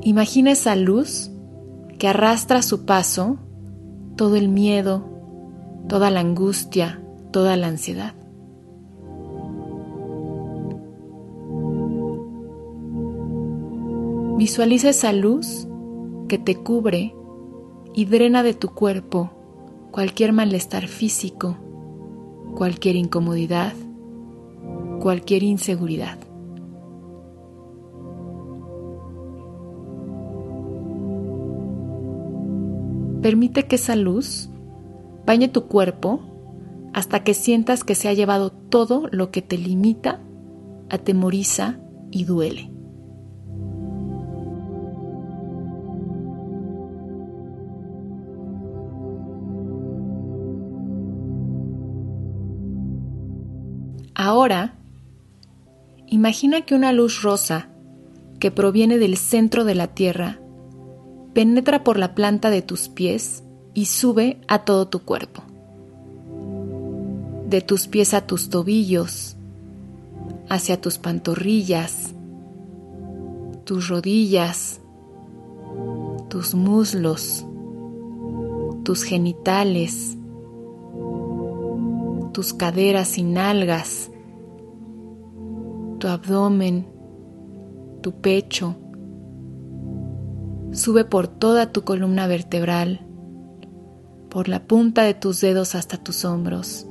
Imagina 0.04 0.52
esa 0.52 0.76
luz 0.76 1.32
que 2.00 2.08
arrastra 2.08 2.60
a 2.60 2.64
su 2.64 2.86
paso 2.86 3.38
todo 4.16 4.36
el 4.36 4.50
miedo, 4.50 5.04
toda 5.88 6.10
la 6.10 6.22
angustia, 6.22 7.02
toda 7.32 7.56
la 7.56 7.68
ansiedad. 7.68 8.16
Visualiza 14.38 14.90
esa 14.90 15.14
luz 15.14 15.68
que 16.28 16.40
te 16.40 16.56
cubre 16.56 17.14
y 17.94 18.06
drena 18.06 18.44
de 18.44 18.54
tu 18.54 18.70
cuerpo 18.70 19.32
cualquier 19.92 20.32
malestar 20.34 20.88
físico, 20.88 21.58
cualquier 22.56 22.96
incomodidad, 22.96 23.74
cualquier 25.02 25.44
inseguridad. 25.44 26.18
Permite 33.22 33.68
que 33.68 33.76
esa 33.76 33.96
luz 33.96 34.50
bañe 35.26 35.48
tu 35.48 35.68
cuerpo 35.68 36.22
hasta 36.94 37.24
que 37.24 37.34
sientas 37.34 37.84
que 37.84 37.96
se 37.96 38.08
ha 38.08 38.14
llevado 38.14 38.52
todo 38.52 39.08
lo 39.12 39.32
que 39.32 39.42
te 39.42 39.58
limita, 39.58 40.20
atemoriza 40.90 41.80
y 42.10 42.24
duele. 42.24 42.71
Ahora, 54.42 54.74
imagina 56.08 56.62
que 56.62 56.74
una 56.74 56.94
luz 56.94 57.22
rosa 57.22 57.70
que 58.40 58.50
proviene 58.50 58.98
del 58.98 59.16
centro 59.16 59.66
de 59.66 59.76
la 59.76 59.86
Tierra 59.86 60.40
penetra 61.36 61.84
por 61.84 62.00
la 62.00 62.16
planta 62.16 62.50
de 62.50 62.64
tus 62.64 62.90
pies 62.90 63.44
y 63.76 63.86
sube 63.86 64.42
a 64.48 64.66
todo 64.66 64.88
tu 64.88 65.04
cuerpo. 65.04 65.44
De 67.50 67.62
tus 67.62 67.88
pies 67.88 68.16
a 68.16 68.26
tus 68.26 68.50
tobillos, 68.50 69.36
hacia 70.50 70.82
tus 70.82 70.98
pantorrillas, 70.98 72.16
tus 73.64 73.90
rodillas, 73.90 74.82
tus 76.30 76.56
muslos, 76.56 77.46
tus 78.82 79.04
genitales, 79.04 80.18
tus 82.34 82.56
caderas 82.56 83.20
y 83.20 83.24
nalgas, 83.24 84.11
tu 86.02 86.08
abdomen, 86.08 86.88
tu 88.02 88.12
pecho. 88.22 88.76
Sube 90.72 91.06
por 91.06 91.28
toda 91.28 91.72
tu 91.72 91.84
columna 91.84 92.26
vertebral, 92.26 93.06
por 94.28 94.50
la 94.50 94.66
punta 94.66 95.04
de 95.04 95.14
tus 95.14 95.42
dedos 95.42 95.76
hasta 95.76 95.98
tus 95.98 96.26
hombros. 96.26 96.88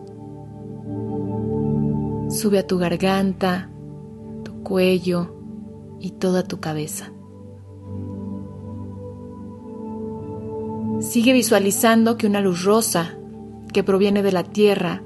Sube 2.28 2.60
a 2.60 2.66
tu 2.66 2.78
garganta, 2.78 3.68
tu 4.44 4.62
cuello 4.62 5.34
y 5.98 6.12
toda 6.12 6.44
tu 6.44 6.60
cabeza. 6.60 7.12
Sigue 11.00 11.32
visualizando 11.32 12.16
que 12.16 12.28
una 12.28 12.40
luz 12.40 12.62
rosa 12.62 13.18
que 13.72 13.82
proviene 13.82 14.22
de 14.22 14.30
la 14.30 14.44
tierra 14.44 15.02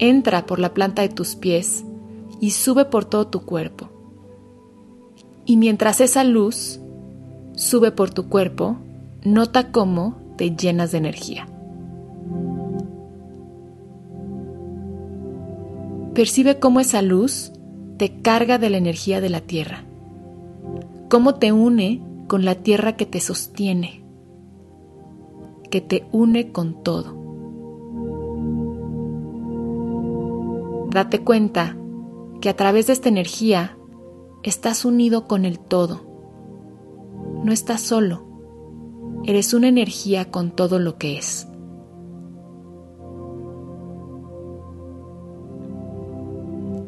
entra 0.00 0.44
por 0.44 0.58
la 0.58 0.74
planta 0.74 1.02
de 1.02 1.10
tus 1.10 1.36
pies 1.36 1.84
y 2.40 2.50
sube 2.50 2.84
por 2.84 3.04
todo 3.04 3.26
tu 3.26 3.42
cuerpo. 3.44 3.88
Y 5.44 5.56
mientras 5.56 6.00
esa 6.00 6.24
luz 6.24 6.80
sube 7.54 7.92
por 7.92 8.10
tu 8.10 8.28
cuerpo, 8.28 8.76
nota 9.24 9.70
cómo 9.70 10.16
te 10.36 10.54
llenas 10.54 10.92
de 10.92 10.98
energía. 10.98 11.46
Percibe 16.14 16.58
cómo 16.58 16.80
esa 16.80 17.02
luz 17.02 17.52
te 17.96 18.20
carga 18.22 18.58
de 18.58 18.70
la 18.70 18.76
energía 18.76 19.20
de 19.20 19.30
la 19.30 19.40
tierra, 19.40 19.84
cómo 21.08 21.34
te 21.34 21.52
une 21.52 22.00
con 22.28 22.44
la 22.44 22.54
tierra 22.54 22.96
que 22.96 23.06
te 23.06 23.20
sostiene, 23.20 24.04
que 25.70 25.80
te 25.80 26.06
une 26.12 26.52
con 26.52 26.82
todo. 26.82 27.24
Date 30.90 31.18
cuenta 31.20 31.76
que 32.44 32.50
a 32.50 32.56
través 32.56 32.88
de 32.88 32.92
esta 32.92 33.08
energía 33.08 33.78
estás 34.42 34.84
unido 34.84 35.26
con 35.26 35.46
el 35.46 35.58
todo. 35.58 36.04
No 37.42 37.50
estás 37.54 37.80
solo, 37.80 38.26
eres 39.24 39.54
una 39.54 39.68
energía 39.68 40.30
con 40.30 40.50
todo 40.50 40.78
lo 40.78 40.98
que 40.98 41.16
es. 41.16 41.48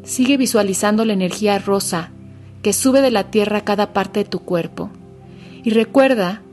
Sigue 0.03 0.37
visualizando 0.37 1.05
la 1.05 1.13
energía 1.13 1.57
rosa 1.57 2.11
que 2.61 2.71
sube 2.71 3.01
de 3.01 3.09
la 3.09 3.31
tierra 3.31 3.57
a 3.57 3.65
cada 3.65 3.93
parte 3.93 4.19
de 4.19 4.29
tu 4.29 4.41
cuerpo 4.41 4.91
y 5.63 5.71
recuerda 5.71 6.43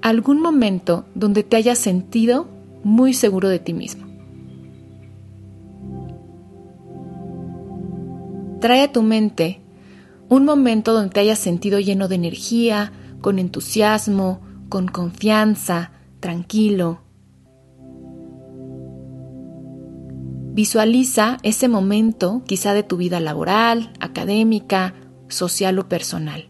algún 0.00 0.40
momento 0.40 1.04
donde 1.14 1.42
te 1.42 1.58
hayas 1.58 1.78
sentido 1.78 2.48
muy 2.82 3.12
seguro 3.12 3.50
de 3.50 3.58
ti 3.58 3.74
mismo. 3.74 4.03
Trae 8.64 8.80
a 8.80 8.90
tu 8.90 9.02
mente 9.02 9.60
un 10.30 10.46
momento 10.46 10.94
donde 10.94 11.10
te 11.10 11.20
hayas 11.20 11.38
sentido 11.38 11.80
lleno 11.80 12.08
de 12.08 12.14
energía, 12.14 12.94
con 13.20 13.38
entusiasmo, 13.38 14.40
con 14.70 14.88
confianza, 14.88 15.92
tranquilo. 16.18 17.02
Visualiza 20.54 21.36
ese 21.42 21.68
momento 21.68 22.42
quizá 22.46 22.72
de 22.72 22.82
tu 22.82 22.96
vida 22.96 23.20
laboral, 23.20 23.92
académica, 24.00 24.94
social 25.28 25.78
o 25.78 25.86
personal. 25.86 26.48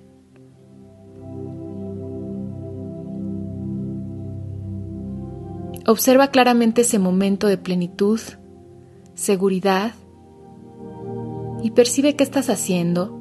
Observa 5.84 6.28
claramente 6.28 6.82
ese 6.82 7.00
momento 7.00 7.48
de 7.48 7.58
plenitud, 7.58 8.20
seguridad 9.16 9.94
y 11.64 11.70
percibe 11.70 12.14
qué 12.14 12.22
estás 12.22 12.50
haciendo, 12.50 13.18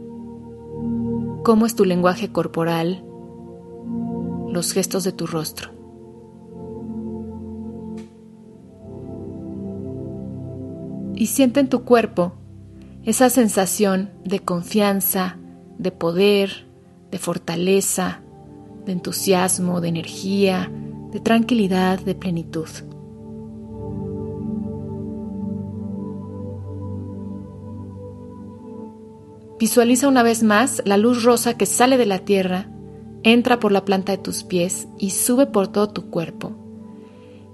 cómo 1.45 1.65
es 1.65 1.75
tu 1.75 1.85
lenguaje 1.85 2.29
corporal, 2.33 3.05
los 4.49 4.73
gestos 4.73 5.05
de 5.05 5.13
tu 5.13 5.27
rostro. 5.27 5.71
Y 11.15 11.27
siente 11.27 11.61
en 11.61 11.69
tu 11.69 11.85
cuerpo 11.85 12.33
esa 13.05 13.29
sensación 13.29 14.09
de 14.25 14.41
confianza, 14.41 15.37
de 15.77 15.91
poder, 15.91 16.67
de 17.11 17.19
fortaleza, 17.19 18.19
de 18.85 18.91
entusiasmo, 18.91 19.79
de 19.79 19.87
energía, 19.87 20.69
de 21.13 21.21
tranquilidad, 21.21 21.97
de 22.01 22.13
plenitud. 22.13 22.67
Visualiza 29.59 30.07
una 30.07 30.23
vez 30.23 30.43
más 30.43 30.81
la 30.85 30.97
luz 30.97 31.23
rosa 31.23 31.57
que 31.57 31.65
sale 31.65 31.97
de 31.97 32.05
la 32.05 32.19
tierra, 32.19 32.69
entra 33.23 33.59
por 33.59 33.71
la 33.71 33.85
planta 33.85 34.11
de 34.11 34.17
tus 34.17 34.43
pies 34.43 34.87
y 34.97 35.11
sube 35.11 35.45
por 35.45 35.67
todo 35.67 35.89
tu 35.89 36.09
cuerpo. 36.09 36.51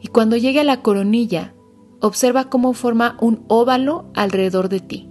Y 0.01 0.07
cuando 0.07 0.37
llegue 0.37 0.61
a 0.61 0.63
la 0.63 0.81
coronilla, 0.81 1.53
observa 1.99 2.49
cómo 2.49 2.73
forma 2.73 3.17
un 3.21 3.43
óvalo 3.47 4.09
alrededor 4.15 4.69
de 4.69 4.79
ti. 4.79 5.09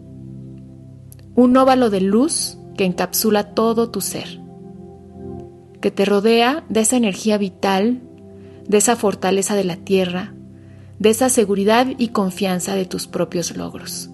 Un 1.35 1.57
óvalo 1.57 1.91
de 1.91 2.01
luz 2.01 2.59
que 2.77 2.85
encapsula 2.85 3.55
todo 3.55 3.91
tu 3.91 4.01
ser. 4.01 4.41
que 5.81 5.93
te 5.93 6.05
rodea 6.05 6.65
de 6.69 6.81
esa 6.81 6.97
energía 6.97 7.39
vital, 7.39 8.03
de 8.67 8.79
esa 8.79 8.97
fortaleza 8.97 9.55
de 9.55 9.63
la 9.63 9.77
tierra, 9.77 10.35
de 10.99 11.11
esa 11.11 11.29
seguridad 11.29 11.87
y 11.99 12.09
confianza 12.09 12.75
de 12.75 12.85
tus 12.85 13.07
propios 13.07 13.57
logros. 13.57 14.11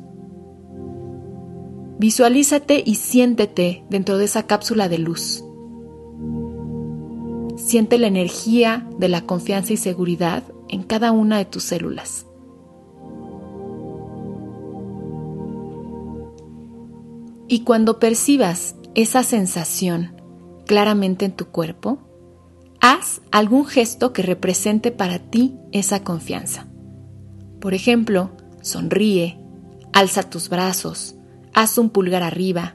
Visualízate 1.99 2.83
y 2.85 2.97
siéntete 2.97 3.85
dentro 3.89 4.19
de 4.19 4.25
esa 4.25 4.47
cápsula 4.47 4.89
de 4.89 4.99
luz. 4.99 5.45
Siente 7.57 7.99
la 7.99 8.09
energía 8.09 8.89
de 8.99 9.09
la 9.09 9.23
confianza 9.27 9.73
y 9.73 9.77
seguridad 9.77 10.43
en 10.69 10.83
cada 10.83 11.13
una 11.13 11.39
de 11.39 11.45
tus 11.45 11.63
células. 11.65 12.27
Y 17.47 17.61
cuando 17.61 17.99
percibas 17.99 18.75
esa 18.95 19.23
sensación 19.23 20.21
claramente 20.67 21.25
en 21.25 21.33
tu 21.33 21.47
cuerpo, 21.47 21.99
haz 22.81 23.21
algún 23.31 23.67
gesto 23.67 24.13
que 24.13 24.23
represente 24.23 24.91
para 24.91 25.19
ti 25.19 25.57
esa 25.73 26.03
confianza. 26.03 26.67
Por 27.61 27.75
ejemplo, 27.75 28.31
sonríe, 28.63 29.39
alza 29.93 30.29
tus 30.29 30.49
brazos, 30.49 31.14
haz 31.55 31.79
un 31.79 31.89
pulgar 31.89 32.23
arriba, 32.23 32.75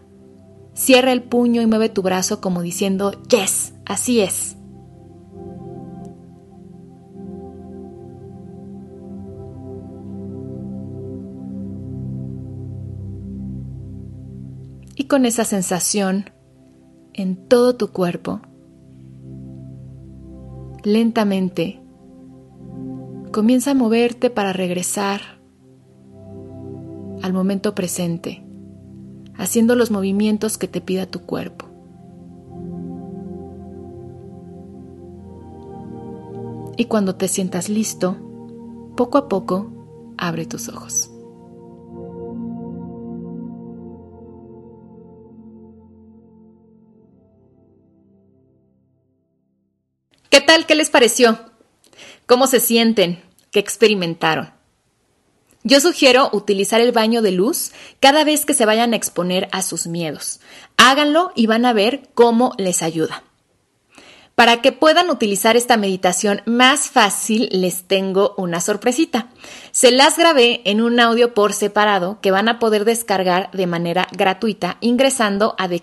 cierra 0.73 1.11
el 1.11 1.21
puño 1.21 1.61
y 1.61 1.67
mueve 1.67 1.89
tu 1.89 2.01
brazo 2.01 2.41
como 2.41 2.61
diciendo, 2.61 3.11
yes, 3.29 3.73
así 3.85 4.21
es. 4.21 4.55
Y 14.95 15.05
con 15.05 15.25
esa 15.25 15.43
sensación 15.43 16.29
en 17.13 17.35
todo 17.47 17.75
tu 17.75 17.91
cuerpo, 17.91 18.41
lentamente 20.83 21.81
comienza 23.31 23.71
a 23.71 23.75
moverte 23.75 24.29
para 24.29 24.53
regresar 24.53 25.21
al 27.21 27.33
momento 27.33 27.75
presente 27.75 28.48
haciendo 29.39 29.75
los 29.75 29.89
movimientos 29.89 30.57
que 30.57 30.67
te 30.67 30.81
pida 30.81 31.05
tu 31.07 31.21
cuerpo. 31.21 31.65
Y 36.77 36.85
cuando 36.85 37.15
te 37.15 37.27
sientas 37.27 37.69
listo, 37.69 38.17
poco 38.95 39.17
a 39.17 39.27
poco, 39.27 39.71
abre 40.17 40.45
tus 40.45 40.69
ojos. 40.69 41.09
¿Qué 50.29 50.41
tal? 50.41 50.65
¿Qué 50.65 50.75
les 50.75 50.89
pareció? 50.89 51.39
¿Cómo 52.27 52.45
se 52.47 52.59
sienten? 52.59 53.23
¿Qué 53.51 53.59
experimentaron? 53.59 54.58
Yo 55.63 55.81
sugiero 55.81 56.29
utilizar 56.31 56.79
el 56.79 56.93
baño 56.93 57.21
de 57.21 57.31
luz 57.31 57.71
cada 57.99 58.23
vez 58.23 58.45
que 58.45 58.53
se 58.53 58.65
vayan 58.65 58.93
a 58.93 58.95
exponer 58.95 59.49
a 59.51 59.61
sus 59.61 59.87
miedos. 59.87 60.39
Háganlo 60.77 61.33
y 61.35 61.47
van 61.47 61.65
a 61.65 61.73
ver 61.73 62.09
cómo 62.13 62.53
les 62.57 62.81
ayuda. 62.81 63.23
Para 64.35 64.61
que 64.61 64.71
puedan 64.71 65.09
utilizar 65.09 65.57
esta 65.57 65.75
meditación 65.75 66.41
más 66.45 66.87
fácil, 66.87 67.49
les 67.51 67.83
tengo 67.83 68.35
una 68.37 68.61
sorpresita. 68.61 69.27
Se 69.71 69.91
las 69.91 70.17
grabé 70.17 70.61
en 70.63 70.79
un 70.79 70.97
audio 71.01 71.33
por 71.33 71.51
separado 71.51 72.21
que 72.21 72.31
van 72.31 72.47
a 72.47 72.57
poder 72.57 72.85
descargar 72.85 73.51
de 73.51 73.67
manera 73.67 74.07
gratuita 74.13 74.77
ingresando 74.79 75.55
a 75.57 75.67
de 75.67 75.81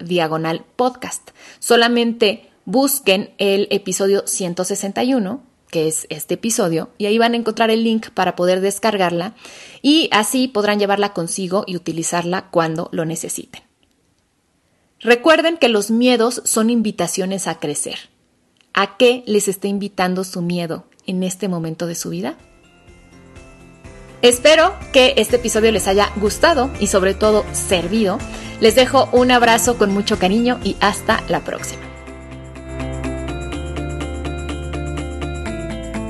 diagonal 0.00 0.66
podcast. 0.76 1.30
Solamente 1.60 2.50
busquen 2.66 3.32
el 3.38 3.68
episodio 3.70 4.26
161 4.26 5.55
que 5.70 5.88
es 5.88 6.06
este 6.10 6.34
episodio, 6.34 6.90
y 6.98 7.06
ahí 7.06 7.18
van 7.18 7.34
a 7.34 7.36
encontrar 7.36 7.70
el 7.70 7.84
link 7.84 8.10
para 8.10 8.36
poder 8.36 8.60
descargarla 8.60 9.34
y 9.82 10.08
así 10.12 10.48
podrán 10.48 10.78
llevarla 10.78 11.12
consigo 11.12 11.64
y 11.66 11.76
utilizarla 11.76 12.50
cuando 12.50 12.88
lo 12.92 13.04
necesiten. 13.04 13.62
Recuerden 15.00 15.58
que 15.58 15.68
los 15.68 15.90
miedos 15.90 16.42
son 16.44 16.70
invitaciones 16.70 17.46
a 17.46 17.58
crecer. 17.58 17.98
¿A 18.72 18.96
qué 18.96 19.22
les 19.26 19.48
está 19.48 19.68
invitando 19.68 20.24
su 20.24 20.42
miedo 20.42 20.84
en 21.06 21.22
este 21.22 21.48
momento 21.48 21.86
de 21.86 21.94
su 21.94 22.10
vida? 22.10 22.36
Espero 24.22 24.74
que 24.92 25.14
este 25.18 25.36
episodio 25.36 25.70
les 25.72 25.86
haya 25.86 26.10
gustado 26.16 26.70
y 26.80 26.86
sobre 26.86 27.14
todo 27.14 27.44
servido. 27.52 28.18
Les 28.60 28.74
dejo 28.74 29.08
un 29.12 29.30
abrazo 29.30 29.78
con 29.78 29.92
mucho 29.92 30.18
cariño 30.18 30.58
y 30.64 30.76
hasta 30.80 31.22
la 31.28 31.44
próxima. 31.44 31.85